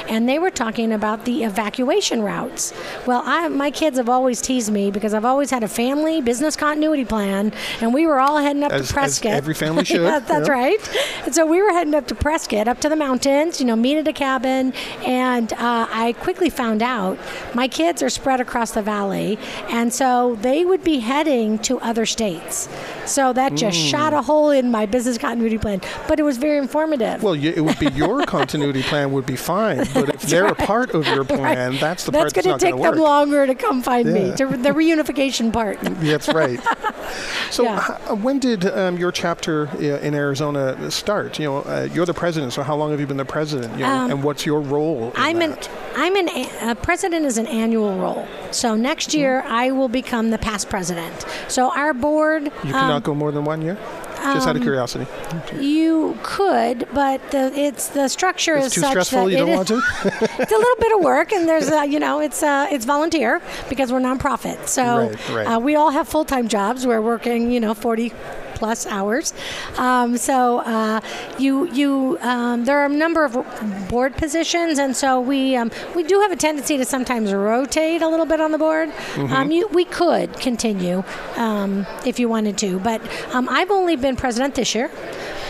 [0.07, 2.73] and they were talking about the evacuation routes.
[3.05, 6.55] Well, I, my kids have always teased me because I've always had a family business
[6.55, 7.51] continuity plan,
[7.81, 9.31] and we were all heading up As- to Prescott.
[9.31, 10.53] as every family should, yeah, that's yeah.
[10.53, 10.99] right.
[11.25, 13.59] And so we were heading up to Prescott, up to the mountains.
[13.59, 14.73] You know, meet at a cabin,
[15.05, 17.17] and uh, I quickly found out
[17.53, 19.37] my kids are spread across the valley,
[19.69, 22.67] and so they would be heading to other states.
[23.05, 23.89] So that just Mm.
[23.91, 27.21] shot a hole in my business continuity plan, but it was very informative.
[27.23, 30.91] Well, it would be your continuity plan would be fine, but if they're a part
[30.91, 33.03] of your plan, that's the part that's that's going not to take going to them
[33.03, 34.27] longer to come find me.
[34.29, 34.35] Yeah.
[34.35, 35.79] To, the reunification part.
[35.99, 36.59] That's right.
[37.51, 37.97] So, Yeah.
[38.07, 41.39] h- when did um, your chapter uh, in Arizona start?
[41.39, 43.73] You know, uh, you're the president, so how long have you been the president?
[43.73, 45.11] You know, Um, and what's your role?
[45.15, 45.57] I'm an?
[45.95, 46.29] I'm an
[46.69, 48.27] a president is an annual role.
[48.51, 51.25] So next year I will become the past president.
[51.47, 52.45] So our board.
[52.45, 53.77] You cannot um, go more than one year.
[54.21, 55.07] Just out of um, curiosity.
[55.59, 59.25] You could, but the, it's the structure It's is such stressful.
[59.25, 59.81] that You don't want to.
[60.39, 63.41] it's a little bit of work, and there's uh, you know it's uh, it's volunteer
[63.69, 64.67] because we're nonprofit.
[64.67, 65.47] So Right, right.
[65.55, 66.85] Uh, we all have full time jobs.
[66.85, 68.13] We're working you know forty
[68.55, 69.33] plus hours.
[69.77, 70.99] Um, so uh,
[71.37, 73.37] you you um, there are a number of
[73.89, 78.07] board positions, and so we um, we do have a tendency to sometimes rotate a
[78.07, 78.89] little bit on the board.
[79.15, 79.29] Mhm.
[79.31, 81.03] Um, you, we could continue
[81.37, 83.01] um, if you wanted to, but
[83.33, 84.89] um, I've only been president this year.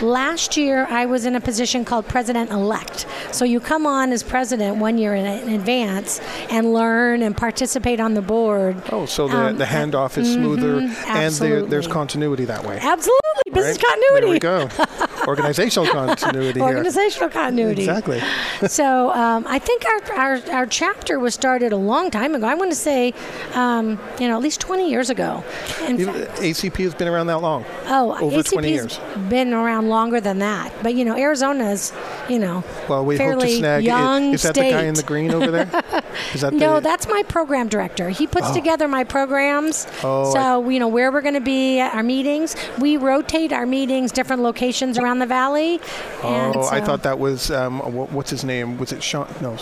[0.02, 3.06] Last year, I was in a position called president elect.
[3.32, 6.20] So you come on as president one year in, in advance
[6.50, 8.82] and learn and participate on the board.
[8.90, 12.78] Oh, so the, Um, the handoff is smoother, mhm, and there, there's continuity that way.
[12.80, 13.20] Absolutely,
[13.52, 13.84] business Right?
[13.86, 14.38] continuity.
[14.38, 15.06] There we go.
[15.26, 16.68] Organizational continuity here.
[16.68, 17.82] Organizational continuity.
[17.82, 18.20] Exactly.
[18.68, 22.46] so um, I think our, our, our chapter was started a long time ago.
[22.46, 23.14] I want to say,
[23.54, 25.44] um, you know, at least 20 years ago.
[25.86, 27.64] In ACP has been around that long.
[27.86, 28.98] Oh, over 20 ACP's years.
[29.28, 30.72] been around longer than that.
[30.82, 31.92] But you know, Arizona's,
[32.28, 33.84] you know, Well, we hope to fairly snag.
[33.84, 35.70] young is that the guy in the green over there?
[36.34, 38.08] Is that no, the, that's my program director.
[38.10, 38.54] He puts Oh.
[38.54, 39.86] together my programs.
[40.02, 42.54] Oh, so you know where we're going to be at our meetings.
[42.78, 45.80] We rotate our meetings, different locations around the valley.
[46.22, 48.78] Oh, I thought that was um, what's his name?
[48.78, 49.26] Was it Sean?
[49.40, 49.56] No,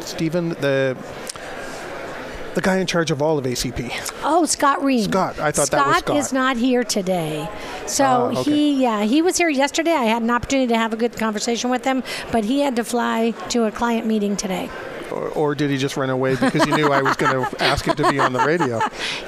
[0.00, 0.96] Stephen the
[2.54, 3.90] the guy in charge of all of ACP.
[4.24, 5.04] Oh, Scott Ream.
[5.04, 6.16] Scott, I thought that was Scott.
[6.18, 7.48] is not here today.
[7.86, 8.50] So Ah, okay.
[8.50, 9.92] he, yeah, he was here yesterday.
[9.92, 12.84] I had an opportunity to have a good conversation with him, but he had to
[12.84, 14.68] fly to a client meeting today.
[15.12, 17.84] Or, or did he just run away because he knew I was going to ask
[17.84, 18.80] him to be on the radio?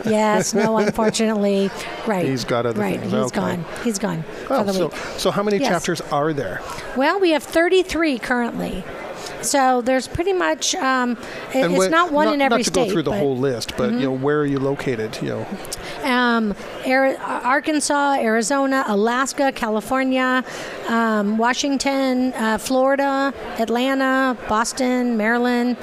[0.04, 1.70] Yes, no, unfortunately,
[2.06, 2.26] right.
[2.26, 2.98] He's got other right.
[2.98, 3.12] things.
[3.12, 3.36] He's Okay.
[3.40, 3.64] gone.
[3.84, 4.96] He's gone Oh, so, week.
[5.18, 5.68] so how many Yes.
[5.68, 6.60] chapters are there?
[6.96, 8.84] Well, we have 33 currently.
[9.42, 11.18] So there's pretty much um,
[11.54, 12.86] it- it's not one in every not to state.
[12.86, 14.00] go through the but- whole list, but Mhm.
[14.00, 15.18] you know where are you located?
[15.22, 15.46] You know,
[16.10, 16.54] um,
[16.86, 20.42] Ari- Arkansas, Arizona, Alaska, California,
[20.88, 25.76] um, Washington, uh, Florida, Atlanta, Boston, Maryland.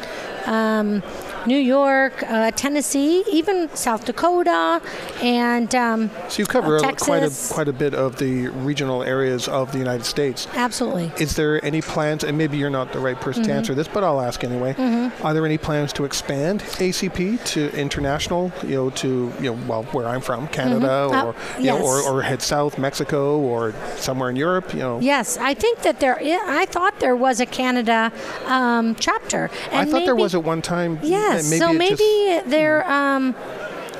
[1.45, 4.81] New York, uh, Tennessee, even South Dakota,
[5.21, 9.47] and um, so you cover uh, quite a quite a bit of the regional areas
[9.47, 10.47] of the United States.
[10.55, 11.11] Absolutely.
[11.19, 13.55] Is there any plans, and maybe you're not the right person to Mhm.
[13.55, 14.73] answer this, but I'll ask anyway.
[14.77, 15.11] Mhm.
[15.23, 19.83] Are there any plans to expand ACP to international, you know, to, you know, well,
[19.91, 21.13] where I'm from, Canada, Mhm.
[21.21, 24.99] Uh, or, you know, or, or head south, Mexico, or somewhere in Europe, you know?
[25.01, 26.17] Yes, I think that there.
[26.21, 28.11] I I thought there was a Canada
[28.47, 29.49] um, chapter.
[29.71, 30.99] I And thought there was at one time.
[31.01, 31.30] Yes.
[31.39, 33.35] And maybe so maybe just- they're um,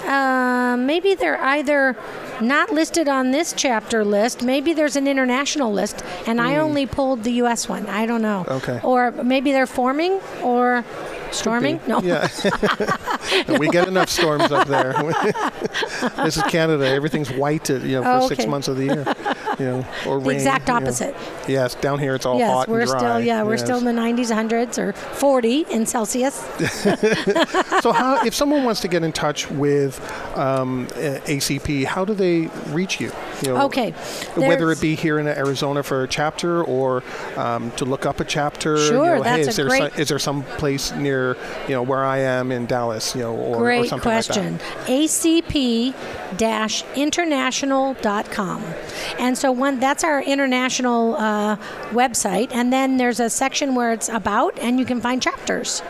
[0.05, 1.95] uh, maybe they're either
[2.41, 4.41] not listed on this chapter list.
[4.43, 6.61] Maybe there's an international list, and I Hmm.
[6.61, 7.69] only pulled the U.S.
[7.69, 7.85] one.
[7.85, 8.45] I don't know.
[8.47, 8.79] Okay.
[8.83, 10.83] Or maybe they're forming or
[11.29, 11.79] storming.
[11.87, 12.01] No.
[12.01, 12.27] Yeah.
[13.59, 14.93] we get enough storms up there.
[16.17, 16.87] this is Canada.
[16.87, 18.49] Everything's white, you know, for Oh, six okay.
[18.49, 19.05] months of the year.
[19.61, 20.37] You know, or The rain.
[20.37, 20.79] exact you know.
[20.81, 21.15] opposite.
[21.47, 22.99] Yes, down here it's all yes, hot we're and dry.
[22.99, 23.63] still yeah we're Yes.
[23.63, 26.35] still in the 90s, 100s, or 40 in Celsius.
[27.81, 29.99] so how, if someone wants to get in touch with
[30.37, 33.11] um, ACP, how do they reach you?
[33.43, 33.91] you know, Okay,
[34.35, 37.03] Whether it be here in Arizona for a chapter or
[37.37, 38.75] um, to look up a chapter.
[38.77, 41.35] you Sure, know, hey, that's is a there great- some, is there some place near
[41.67, 44.53] you know where I am in Dallas, you know, or, or Great something question.
[44.53, 45.93] like ACP
[46.95, 48.63] international.com.
[49.19, 51.57] And so one that's our international uh,
[51.91, 52.49] website.
[52.51, 55.81] And then there's a section where it's about, and you can find chapters.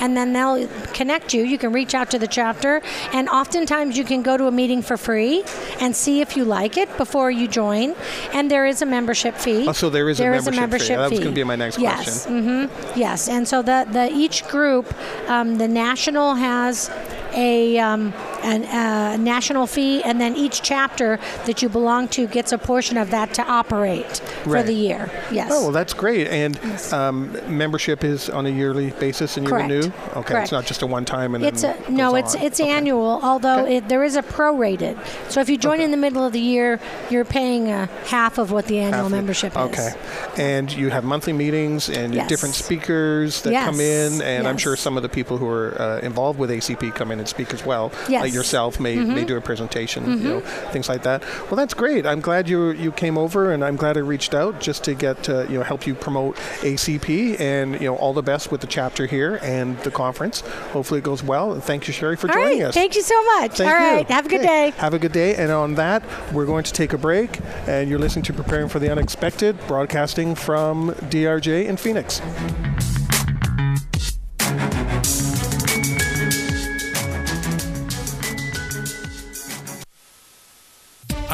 [0.00, 1.42] And then they'll connect you.
[1.42, 2.82] You can reach out to the chapter.
[3.12, 5.44] And oftentimes you can go to a meeting for free
[5.80, 7.94] and see if you like it before you join.
[8.32, 9.66] And there is a membership fee.
[9.68, 10.94] Oh, so there is a There membership fee.
[10.96, 11.24] That was fee.
[11.24, 12.24] gonna be my next yes.
[12.24, 12.66] question.
[12.68, 13.28] hmm Yes.
[13.28, 14.92] And so the, the each group,
[15.28, 16.90] um, the national has
[17.34, 18.12] a um,
[18.42, 22.96] an, uh, national fee, and then each chapter that you belong to gets a portion
[22.96, 25.10] of that to operate for the year.
[25.30, 25.50] Yes.
[25.52, 26.28] Oh, well, that's great.
[26.28, 26.58] And
[26.92, 29.70] um, membership is on a yearly basis, and you Correct.
[29.70, 29.86] renew.
[29.86, 30.44] Okay, Correct.
[30.44, 32.14] it's not just a one time and It's a no.
[32.14, 32.42] It's on.
[32.42, 33.20] it's annual.
[33.22, 34.98] Although it, there is a prorated.
[35.30, 38.50] So if you join in the middle of the year, you're paying uh, half of
[38.50, 39.88] what the annual Half membership Okay.
[39.88, 39.96] is.
[40.38, 42.28] And you have monthly meetings and Yes.
[42.28, 45.98] different speakers that come in, and I'm sure some of the people who are uh,
[46.00, 47.92] involved with ACP come in and speak as well.
[48.08, 48.22] Yes.
[48.22, 49.26] Like yourself may, may Mhm.
[49.28, 50.22] do a presentation, Mhm.
[50.22, 50.40] you know,
[50.72, 51.22] things like that.
[51.48, 52.04] Well, that's great.
[52.06, 55.28] I'm glad you you came over, and I'm glad I reached out just to get
[55.28, 58.66] uh, you know help you promote ACP, and you know all the best with the
[58.66, 60.42] chapter here and the conference.
[60.72, 61.52] Hopefully it goes well.
[61.52, 62.68] And thank you, Sherry, for All joining right.
[62.68, 62.74] us.
[62.74, 63.52] Thank you so much.
[63.58, 63.94] Thank All you.
[63.96, 64.10] right.
[64.10, 64.70] Have a good Okay.
[64.70, 64.72] day.
[64.78, 65.34] Have a good day.
[65.34, 66.02] And on that,
[66.32, 67.38] we're going to take a break.
[67.66, 72.20] And you're listening to Preparing for the Unexpected, broadcasting from DRJ in Phoenix.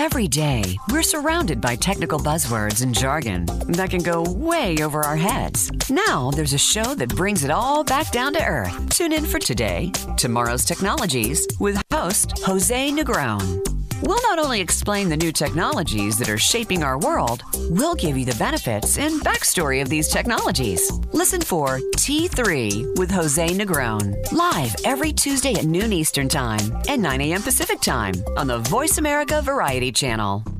[0.00, 5.14] Every day, we're surrounded by technical buzzwords and jargon that can go way over our
[5.14, 5.70] heads.
[5.90, 8.88] Now, there's a show that brings it all back down to earth.
[8.88, 13.79] Tune in for today, tomorrow's technologies, with host Jose Negron.
[14.02, 18.24] We'll not only explain the new technologies that are shaping our world, we'll give you
[18.24, 20.90] the benefits and backstory of these technologies.
[21.12, 27.20] Listen for T3 with Jose Negron, live every Tuesday at noon Eastern Time and 9
[27.20, 27.42] a.m.
[27.42, 30.59] Pacific Time on the Voice America Variety Channel.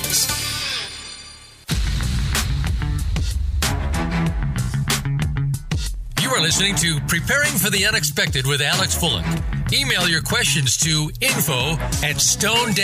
[6.21, 9.25] You are listening to Preparing for the Unexpected with Alex Fullick.
[9.73, 12.75] Email your questions to info at stone-road.com.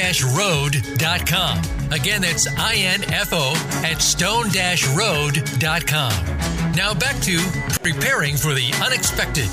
[1.92, 3.54] Again, that's I-N-F-O
[3.86, 4.52] at stone-road.com.
[6.74, 7.40] Now back to
[7.82, 9.50] Preparing for the Unexpected.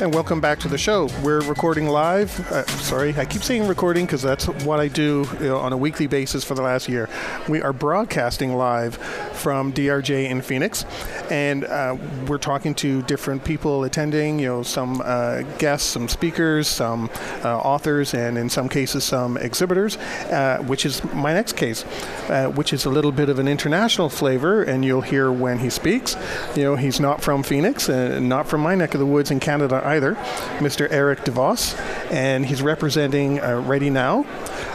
[0.00, 1.08] And welcome back to the show.
[1.22, 2.40] We're recording live.
[2.50, 5.76] Uh, sorry, I keep saying recording because that's what I do you know, on a
[5.76, 7.08] weekly basis for the last year.
[7.48, 10.84] We are broadcasting live from DRJ in Phoenix,
[11.30, 14.40] and uh, we're talking to different people attending.
[14.40, 17.08] You know, some uh, guests, some speakers, some
[17.44, 19.96] uh, authors, and in some cases some exhibitors.
[19.96, 21.84] uh, which is my next case,
[22.28, 25.70] uh, which is a little bit of an international flavor, and you'll hear when he
[25.70, 26.16] speaks.
[26.56, 29.38] You know, he's not from Phoenix, and not from my neck of the woods in
[29.38, 30.14] Canada either,
[30.58, 30.88] Mr.
[30.90, 31.78] Eric DeVos,
[32.10, 34.24] and he's representing uh, Ready Now.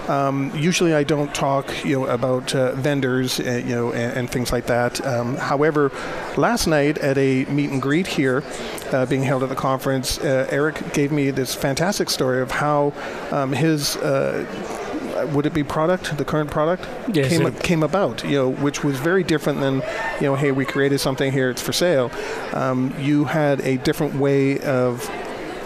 [0.07, 4.29] Um, usually, I don't talk, you know, about uh, vendors, uh, you know, and, and
[4.29, 5.05] things like that.
[5.05, 5.91] Um, however,
[6.37, 8.43] last night at a meet and greet here,
[8.91, 12.93] uh, being held at the conference, uh, Eric gave me this fantastic story of how
[13.31, 14.45] um, his uh,
[15.25, 18.83] would it be product, the current product, Yes, came, it- came about, you know, which
[18.83, 19.75] was very different than,
[20.19, 22.11] you know, hey, we created something here, it's for sale.
[22.53, 25.09] Um, you had a different way of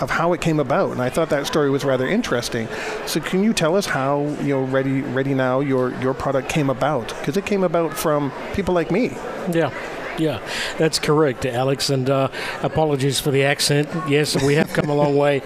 [0.02, 2.68] of how it came about, and I thought that story was rather interesting.
[3.06, 6.72] So, can you tell us how you know Ready Ready Now your your product came
[6.72, 7.10] about?
[7.20, 9.10] Because it came about from people like me.
[9.52, 9.70] Yeah.
[10.18, 10.40] Yeah,
[10.78, 11.90] that's correct, Alex.
[11.90, 12.30] And uh,
[12.62, 13.90] apologies for the accent.
[14.10, 15.40] Yes, we have come a long way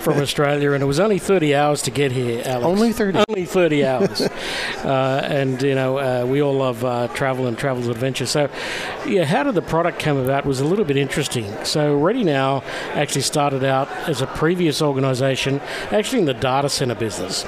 [0.00, 2.64] from Australia, and it was only 30 hours to get here, Alex.
[2.64, 3.24] Only 30?
[3.28, 4.20] Only 30 hours.
[4.84, 8.26] uh, and, you know, uh, we all love uh, travel and travel's adventure.
[8.26, 8.48] So,
[9.06, 11.52] yeah, how did the product come about was a little bit interesting.
[11.64, 12.62] So, Ready Now
[12.92, 15.60] actually started out as a previous organization,
[15.90, 17.44] actually in the data center business.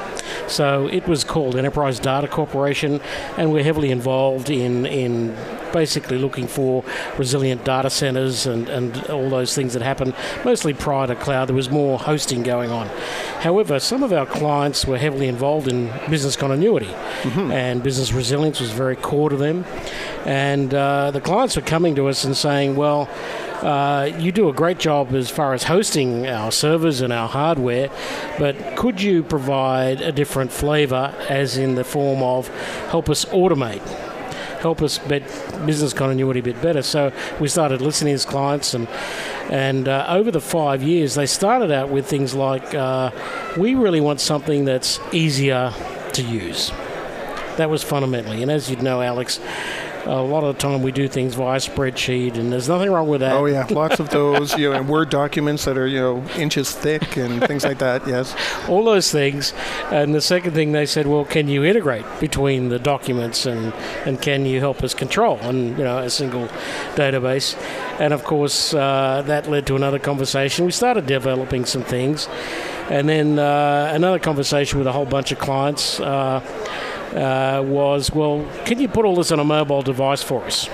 [0.48, 3.00] So, it was called Enterprise Data Corporation,
[3.36, 5.34] and we're heavily involved in, in
[5.72, 6.63] basically looking for
[7.18, 11.48] resilient data centers and, and all those things that happen mostly prior to cloud.
[11.48, 12.86] There was more hosting going on.
[13.40, 16.92] However, some of our clients were heavily involved in business continuity,
[17.52, 19.64] and business resilience was very core to them.
[20.24, 23.08] And uh, the clients were coming to us and saying, well,
[23.62, 27.90] uh, you do a great job as far as hosting our servers and our hardware,
[28.38, 32.48] but could you provide a different flavor, as in the form of
[32.88, 33.82] help us automate?
[34.64, 35.22] Help us bet
[35.66, 36.80] business continuity a bit better.
[36.80, 38.88] So we started listening to clients, and
[39.50, 43.10] and uh, over the five years, they started out with things like, uh,
[43.58, 45.70] we really want something that's easier
[46.14, 46.72] to use.
[47.58, 49.38] That was fundamentally, and as you'd know, Alex.
[50.06, 53.20] A lot of the time we do things via spreadsheet, and there's nothing wrong with
[53.20, 53.32] that.
[53.32, 56.72] Oh yeah, lots of those, you know, and Word documents that are you know inches
[56.72, 58.06] thick and things like that.
[58.06, 58.34] Yes,
[58.68, 59.52] all those things.
[59.90, 63.72] And the second thing they said, well, can you integrate between the documents and
[64.04, 66.48] and can you help us control and you know a single
[66.94, 67.56] database?
[67.98, 70.64] And of course, uh, that led to another conversation.
[70.64, 72.28] We started developing some things,
[72.90, 76.00] and then uh, another conversation with a whole bunch of clients.
[76.00, 76.40] Uh,
[77.14, 80.68] uh, was, well, can you put all this on a mobile device for us?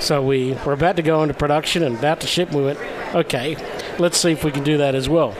[0.00, 2.48] So we were about to go into production and about to ship.
[2.48, 2.78] And we went,
[3.14, 3.56] okay,
[3.98, 5.36] let's see if we can do that as well.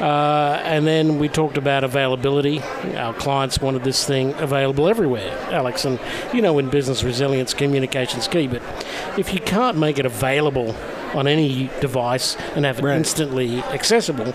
[0.00, 2.60] Uh, and then we talked about availability.
[2.94, 5.84] Our clients wanted this thing available everywhere, Alex.
[5.84, 5.98] And
[6.32, 8.46] you know, in business resilience, communication's key.
[8.46, 8.62] But
[9.18, 10.76] if you can't make it available
[11.14, 12.96] on any device and have it right.
[12.96, 14.34] instantly accessible,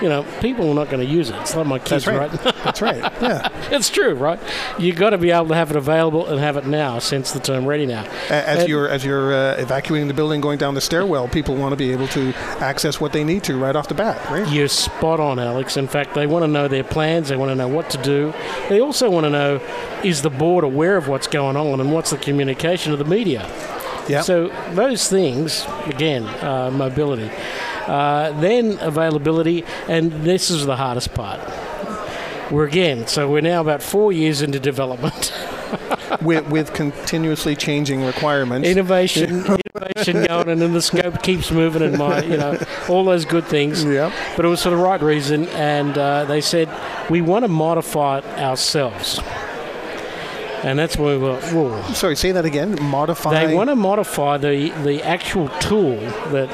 [0.00, 1.36] you know, people are not going to use it.
[1.36, 2.44] It's like my kids, That's right?
[2.44, 2.54] right?
[2.64, 3.12] That's right.
[3.24, 4.38] Yeah, it's true, right?
[4.78, 6.98] You've got to be able to have it available and have it now.
[6.98, 10.58] Since the term "ready now," as and you're as you're uh, evacuating the building, going
[10.58, 13.74] down the stairwell, people want to be able to access what they need to right
[13.74, 14.46] off the bat, right?
[14.52, 15.78] You're spot on, Alex.
[15.78, 17.28] In fact, they want to know their plans.
[17.28, 18.34] They want to know what to do.
[18.68, 19.60] They also want to know
[20.02, 23.48] is the board aware of what's going on and what's the communication of the media.
[24.08, 24.24] Yep.
[24.24, 27.30] So those things, again, uh, mobility.
[27.86, 31.40] Uh, then availability, and this is the hardest part.
[32.50, 35.32] We're again, so we're now about four years into development.
[36.22, 38.68] with, with continuously changing requirements.
[38.68, 39.44] Innovation,
[39.74, 43.44] innovation going, and then the scope keeps moving, and my, you know, all those good
[43.44, 43.84] things.
[43.84, 44.12] Yeah.
[44.36, 46.68] But it was for the right reason, and uh, they said
[47.10, 49.20] we want to modify it ourselves
[50.64, 51.40] and that's where we're.
[51.52, 51.82] Whoa.
[51.92, 52.78] Sorry, say that again.
[52.80, 53.46] Modify.
[53.46, 55.96] They want to modify the the actual tool
[56.32, 56.48] that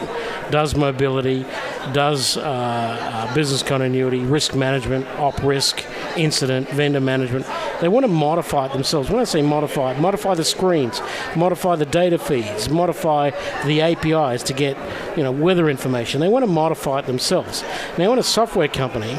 [0.51, 1.47] does mobility,
[1.93, 5.85] does uh, uh, business continuity, risk management, op risk,
[6.17, 7.47] incident, vendor management.
[7.81, 9.11] They want to modify it themselves.
[9.11, 11.01] When I say modify modify the screens,
[11.37, 13.31] modify the data feeds, modify
[13.65, 14.77] the APIs to get
[15.17, 16.21] you know weather information.
[16.21, 17.63] They want to modify it themselves.
[17.97, 19.17] Now, in a software company,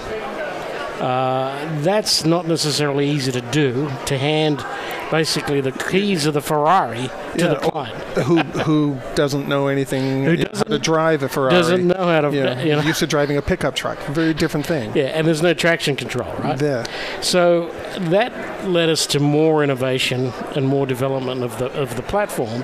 [1.02, 4.64] uh, that's not necessarily easy to do, to hand
[5.10, 7.98] basically the keys of the Ferrari to yeah, the client.
[8.20, 11.56] who who doesn't know anything who doesn't, how to drive a Ferrari.
[11.56, 12.32] Doesn't know how to.
[12.32, 12.82] Yeah, you know.
[12.82, 13.98] Used to driving a pickup truck.
[14.10, 14.96] Very different thing.
[14.96, 16.62] Yeah, and there's no traction control, right?
[16.62, 16.86] Yeah.
[17.22, 17.72] So
[18.12, 22.64] that led us to more innovation and more development of the of the platform,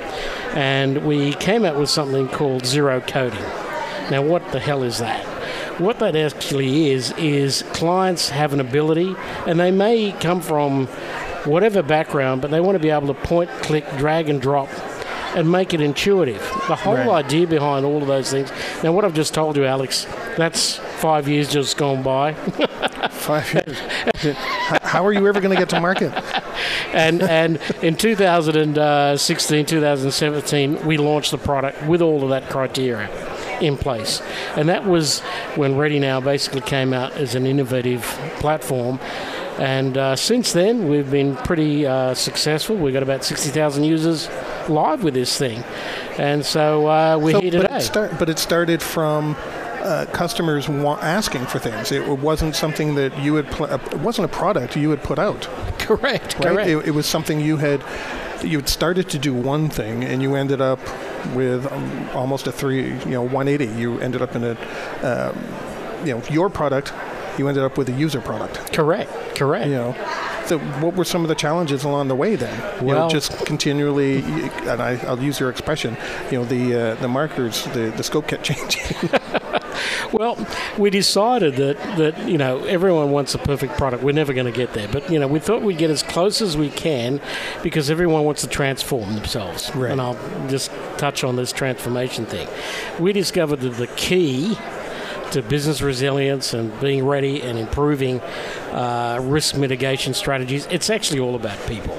[0.54, 3.42] and we came out with something called zero coding.
[4.12, 5.27] Now, what the hell is that?
[5.80, 9.16] What that actually is is clients have an ability,
[9.46, 10.88] and they may come from
[11.46, 14.70] whatever background, but they want to be able to point, click, drag, and drop.
[15.36, 16.40] And make it intuitive.
[16.68, 17.26] The whole right.
[17.26, 18.50] idea behind all of those things.
[18.82, 22.34] Now, what I've just told you, Alex, that's five years just gone by.
[23.12, 23.78] five years.
[24.82, 26.12] How are you ever going to get to market?
[26.94, 33.08] and and in 2016, uh, 2017, we launched the product with all of that criteria
[33.62, 34.22] in place.
[34.56, 35.20] And that was
[35.56, 38.04] when Ready Now basically came out as an innovative
[38.40, 39.00] platform.
[39.60, 42.76] And uh, since then, we've been pretty uh, successful.
[42.76, 44.30] We've got about 60,000 users
[44.70, 45.64] live with this thing.
[46.18, 47.68] And so uh, we're so, here today.
[47.68, 49.36] But it, start, but it started from
[49.88, 51.92] uh, customers want, asking for things.
[51.92, 53.48] It wasn't something that you had.
[53.48, 55.42] Pl- it wasn't a product you had put out.
[55.80, 56.36] Correct.
[56.40, 56.48] Right?
[56.48, 56.70] Correct.
[56.70, 57.82] It, it, was something you had.
[58.44, 60.80] You had started to do one thing, and you ended up
[61.34, 63.80] with um, almost a three, you know, 180.
[63.80, 64.52] You ended up in a,
[65.04, 66.94] um, you know, your product.
[67.38, 68.74] You ended up with a user product.
[68.74, 69.12] Correct.
[69.36, 69.68] Correct.
[69.68, 69.94] You know,
[70.48, 72.60] so what were some of the challenges along the way then?
[72.62, 75.98] Well, you know, just continually, and I, will use your expression.
[76.32, 79.10] You know, the uh, the markers, the the scope kept changing.
[80.12, 80.38] Well,
[80.78, 84.04] we decided that, that you know everyone wants a perfect product.
[84.04, 86.42] We're never going to get there, but you know we thought we'd get as close
[86.42, 87.22] as we can
[87.64, 89.74] because everyone wants to transform themselves.
[89.76, 89.92] Right.
[89.92, 90.18] And I'll
[90.50, 92.48] just touch on this transformation thing.
[93.00, 94.58] We discovered that the key
[95.32, 98.22] to business resilience and being ready and improving
[98.72, 101.98] uh, risk mitigation strategies, it's actually all about people.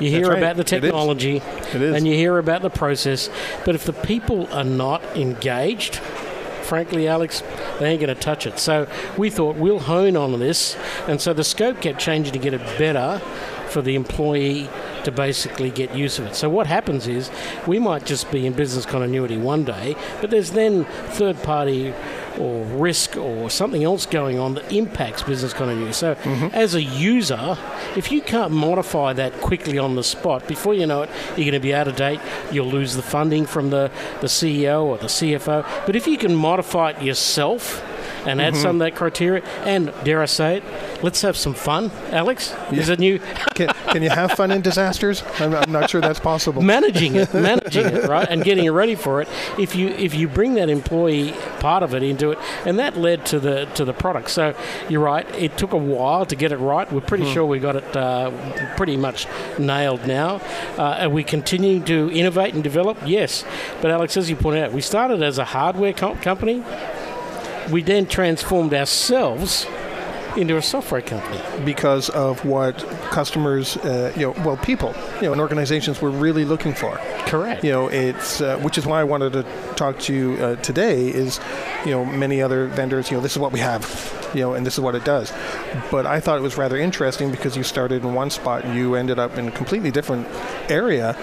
[0.00, 0.38] You hear right.
[0.38, 1.94] about the technology it is.
[1.94, 3.30] and you hear about the process,
[3.64, 6.00] but if the people are not engaged,
[6.62, 7.42] frankly, Alex,
[7.78, 8.58] they ain't going to touch it.
[8.58, 12.54] So we thought we'll hone on this, and so the scope kept changing to get
[12.54, 13.20] it better
[13.68, 14.68] for the employee
[15.04, 16.34] to basically get use of it.
[16.34, 17.30] So what happens is
[17.66, 21.94] we might just be in business continuity one day, but there's then third party
[22.42, 25.92] or risk or something else going on that impacts business continuity.
[25.92, 26.48] So, mm-hmm.
[26.52, 27.56] as a user,
[27.96, 31.52] if you can't modify that quickly on the spot, before you know it, you're going
[31.52, 32.20] to be out of date.
[32.50, 33.90] You'll lose the funding from the,
[34.20, 35.86] the CEO or the CFO.
[35.86, 37.82] But if you can modify it yourself,
[38.26, 38.62] and add mm-hmm.
[38.62, 40.64] some of that criteria, and dare I say it,
[41.02, 42.54] let's have some fun, Alex.
[42.72, 43.18] Is it new?
[43.54, 45.22] can, can you have fun in disasters?
[45.38, 46.62] I'm, I'm not sure that's possible.
[46.62, 49.28] managing it, managing it, right, and getting ready for it.
[49.58, 53.26] If you if you bring that employee part of it into it, and that led
[53.26, 54.30] to the to the product.
[54.30, 54.54] So
[54.88, 55.26] you're right.
[55.34, 56.90] It took a while to get it right.
[56.92, 57.32] We're pretty Hmm.
[57.32, 58.30] sure we got it uh,
[58.76, 59.26] pretty much
[59.58, 60.40] nailed now.
[60.78, 62.98] Uh, are we continuing to innovate and develop?
[63.04, 63.44] Yes,
[63.80, 66.62] but Alex, as you pointed out, we started as a hardware co- company.
[67.70, 69.66] We then transformed ourselves
[70.36, 71.40] into a software company.
[71.64, 72.78] because of what
[73.10, 76.96] customers, uh, you know, well, people, you know, and organizations were really looking for.
[77.26, 77.62] Correct.
[77.64, 79.42] You know, it's uh, which is why I wanted to
[79.76, 81.08] talk to you uh, today.
[81.08, 81.40] Is
[81.84, 84.64] you know, many other vendors, you know, this is what we have, you know, and
[84.64, 85.32] this is what it does.
[85.90, 88.94] But I thought it was rather interesting because you started in one spot, and you
[88.94, 90.26] ended up in a completely different
[90.70, 91.16] area.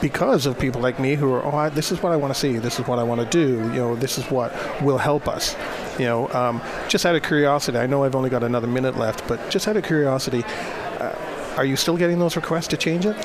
[0.00, 2.38] Because of people like me who are, oh, I, this is what I want to
[2.38, 2.58] see.
[2.58, 3.58] This is what I want to do.
[3.72, 5.56] You know, this is what will help us.
[5.98, 9.26] You know, um, just out of curiosity, I know I've only got another minute left,
[9.28, 11.14] but just out of curiosity, uh,
[11.56, 13.16] are you still getting those requests to change it?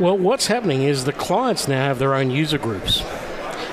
[0.00, 3.02] Well, what's happening is the clients now have their own user groups.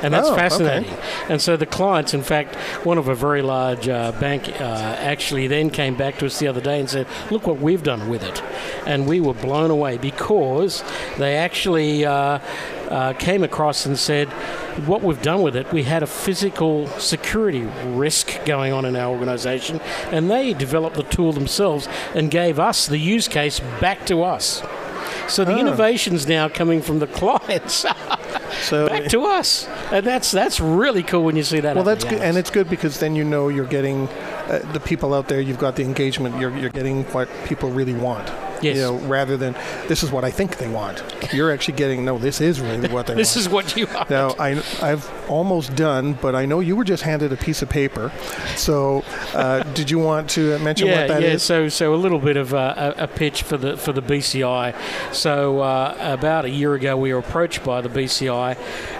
[0.03, 0.41] And that's Oh, okay.
[0.41, 0.93] fascinating.
[1.29, 4.63] And so the clients, in fact, one of a very large uh, bank uh,
[4.99, 8.09] actually then came back to us the other day and said, Look what we've done
[8.09, 8.43] with it.
[8.85, 10.83] And we were blown away because
[11.17, 12.39] they actually uh,
[12.89, 14.27] uh, came across and said,
[14.85, 19.09] What we've done with it, we had a physical security risk going on in our
[19.11, 19.79] organization.
[20.11, 24.61] And they developed the tool themselves and gave us the use case back to us.
[25.29, 25.59] So the Ah.
[25.59, 27.85] innovation's now coming from the clients
[28.63, 31.75] So back to us, and that's that's really cool when you see that.
[31.75, 35.13] Well, that's good, and it's good because then you know you're getting uh, the people
[35.13, 35.41] out there.
[35.41, 36.39] You've got the engagement.
[36.39, 38.31] You're you're getting what people really want.
[38.63, 38.77] Yes.
[38.77, 39.53] You know, rather than
[39.87, 41.03] this is what I think they want.
[41.33, 42.17] You're actually getting no.
[42.17, 43.17] This is really what they want.
[43.23, 43.45] This want.
[43.45, 44.09] is what you want.
[44.09, 47.69] Now I I've almost done, but I know you were just handed a piece of
[47.69, 48.11] paper.
[48.55, 49.03] So
[49.33, 51.29] uh, did you want to mention yeah, what that yeah.
[51.29, 51.43] is?
[51.43, 54.75] So, so a little bit of a, a pitch for the for the BCI.
[55.13, 58.57] So, uh, about a year ago, we were approached by the BCI,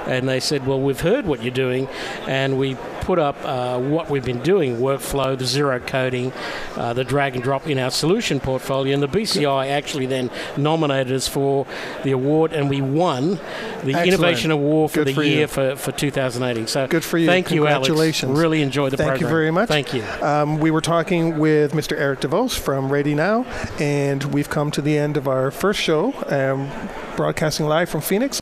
[0.08, 1.88] and they said, "Well, we've heard what you're doing,
[2.28, 6.32] and we put up uh, what we've been doing: workflow, the zero coding,
[6.76, 11.14] uh, the drag and drop in our solution portfolio." And the BCI actually then nominated
[11.14, 11.66] us for
[12.04, 13.32] the award, and we won
[13.84, 14.08] the Excellent.
[14.08, 15.48] Innovation Award for Good the for year you.
[15.48, 16.68] for, for 2018.
[16.68, 17.28] So, Good for you.
[17.28, 17.88] Thank you, Alex.
[17.88, 18.40] Congratulations.
[18.40, 19.22] Really enjoyed the Thank program.
[19.30, 19.68] you very much.
[19.68, 20.04] Thank you.
[20.22, 21.98] Um, we were talking with Mr.
[21.98, 23.44] Eric DeVos from Ready Now,
[23.80, 26.70] and we've come to the end of our first show, um,
[27.16, 28.42] broadcasting live from Phoenix.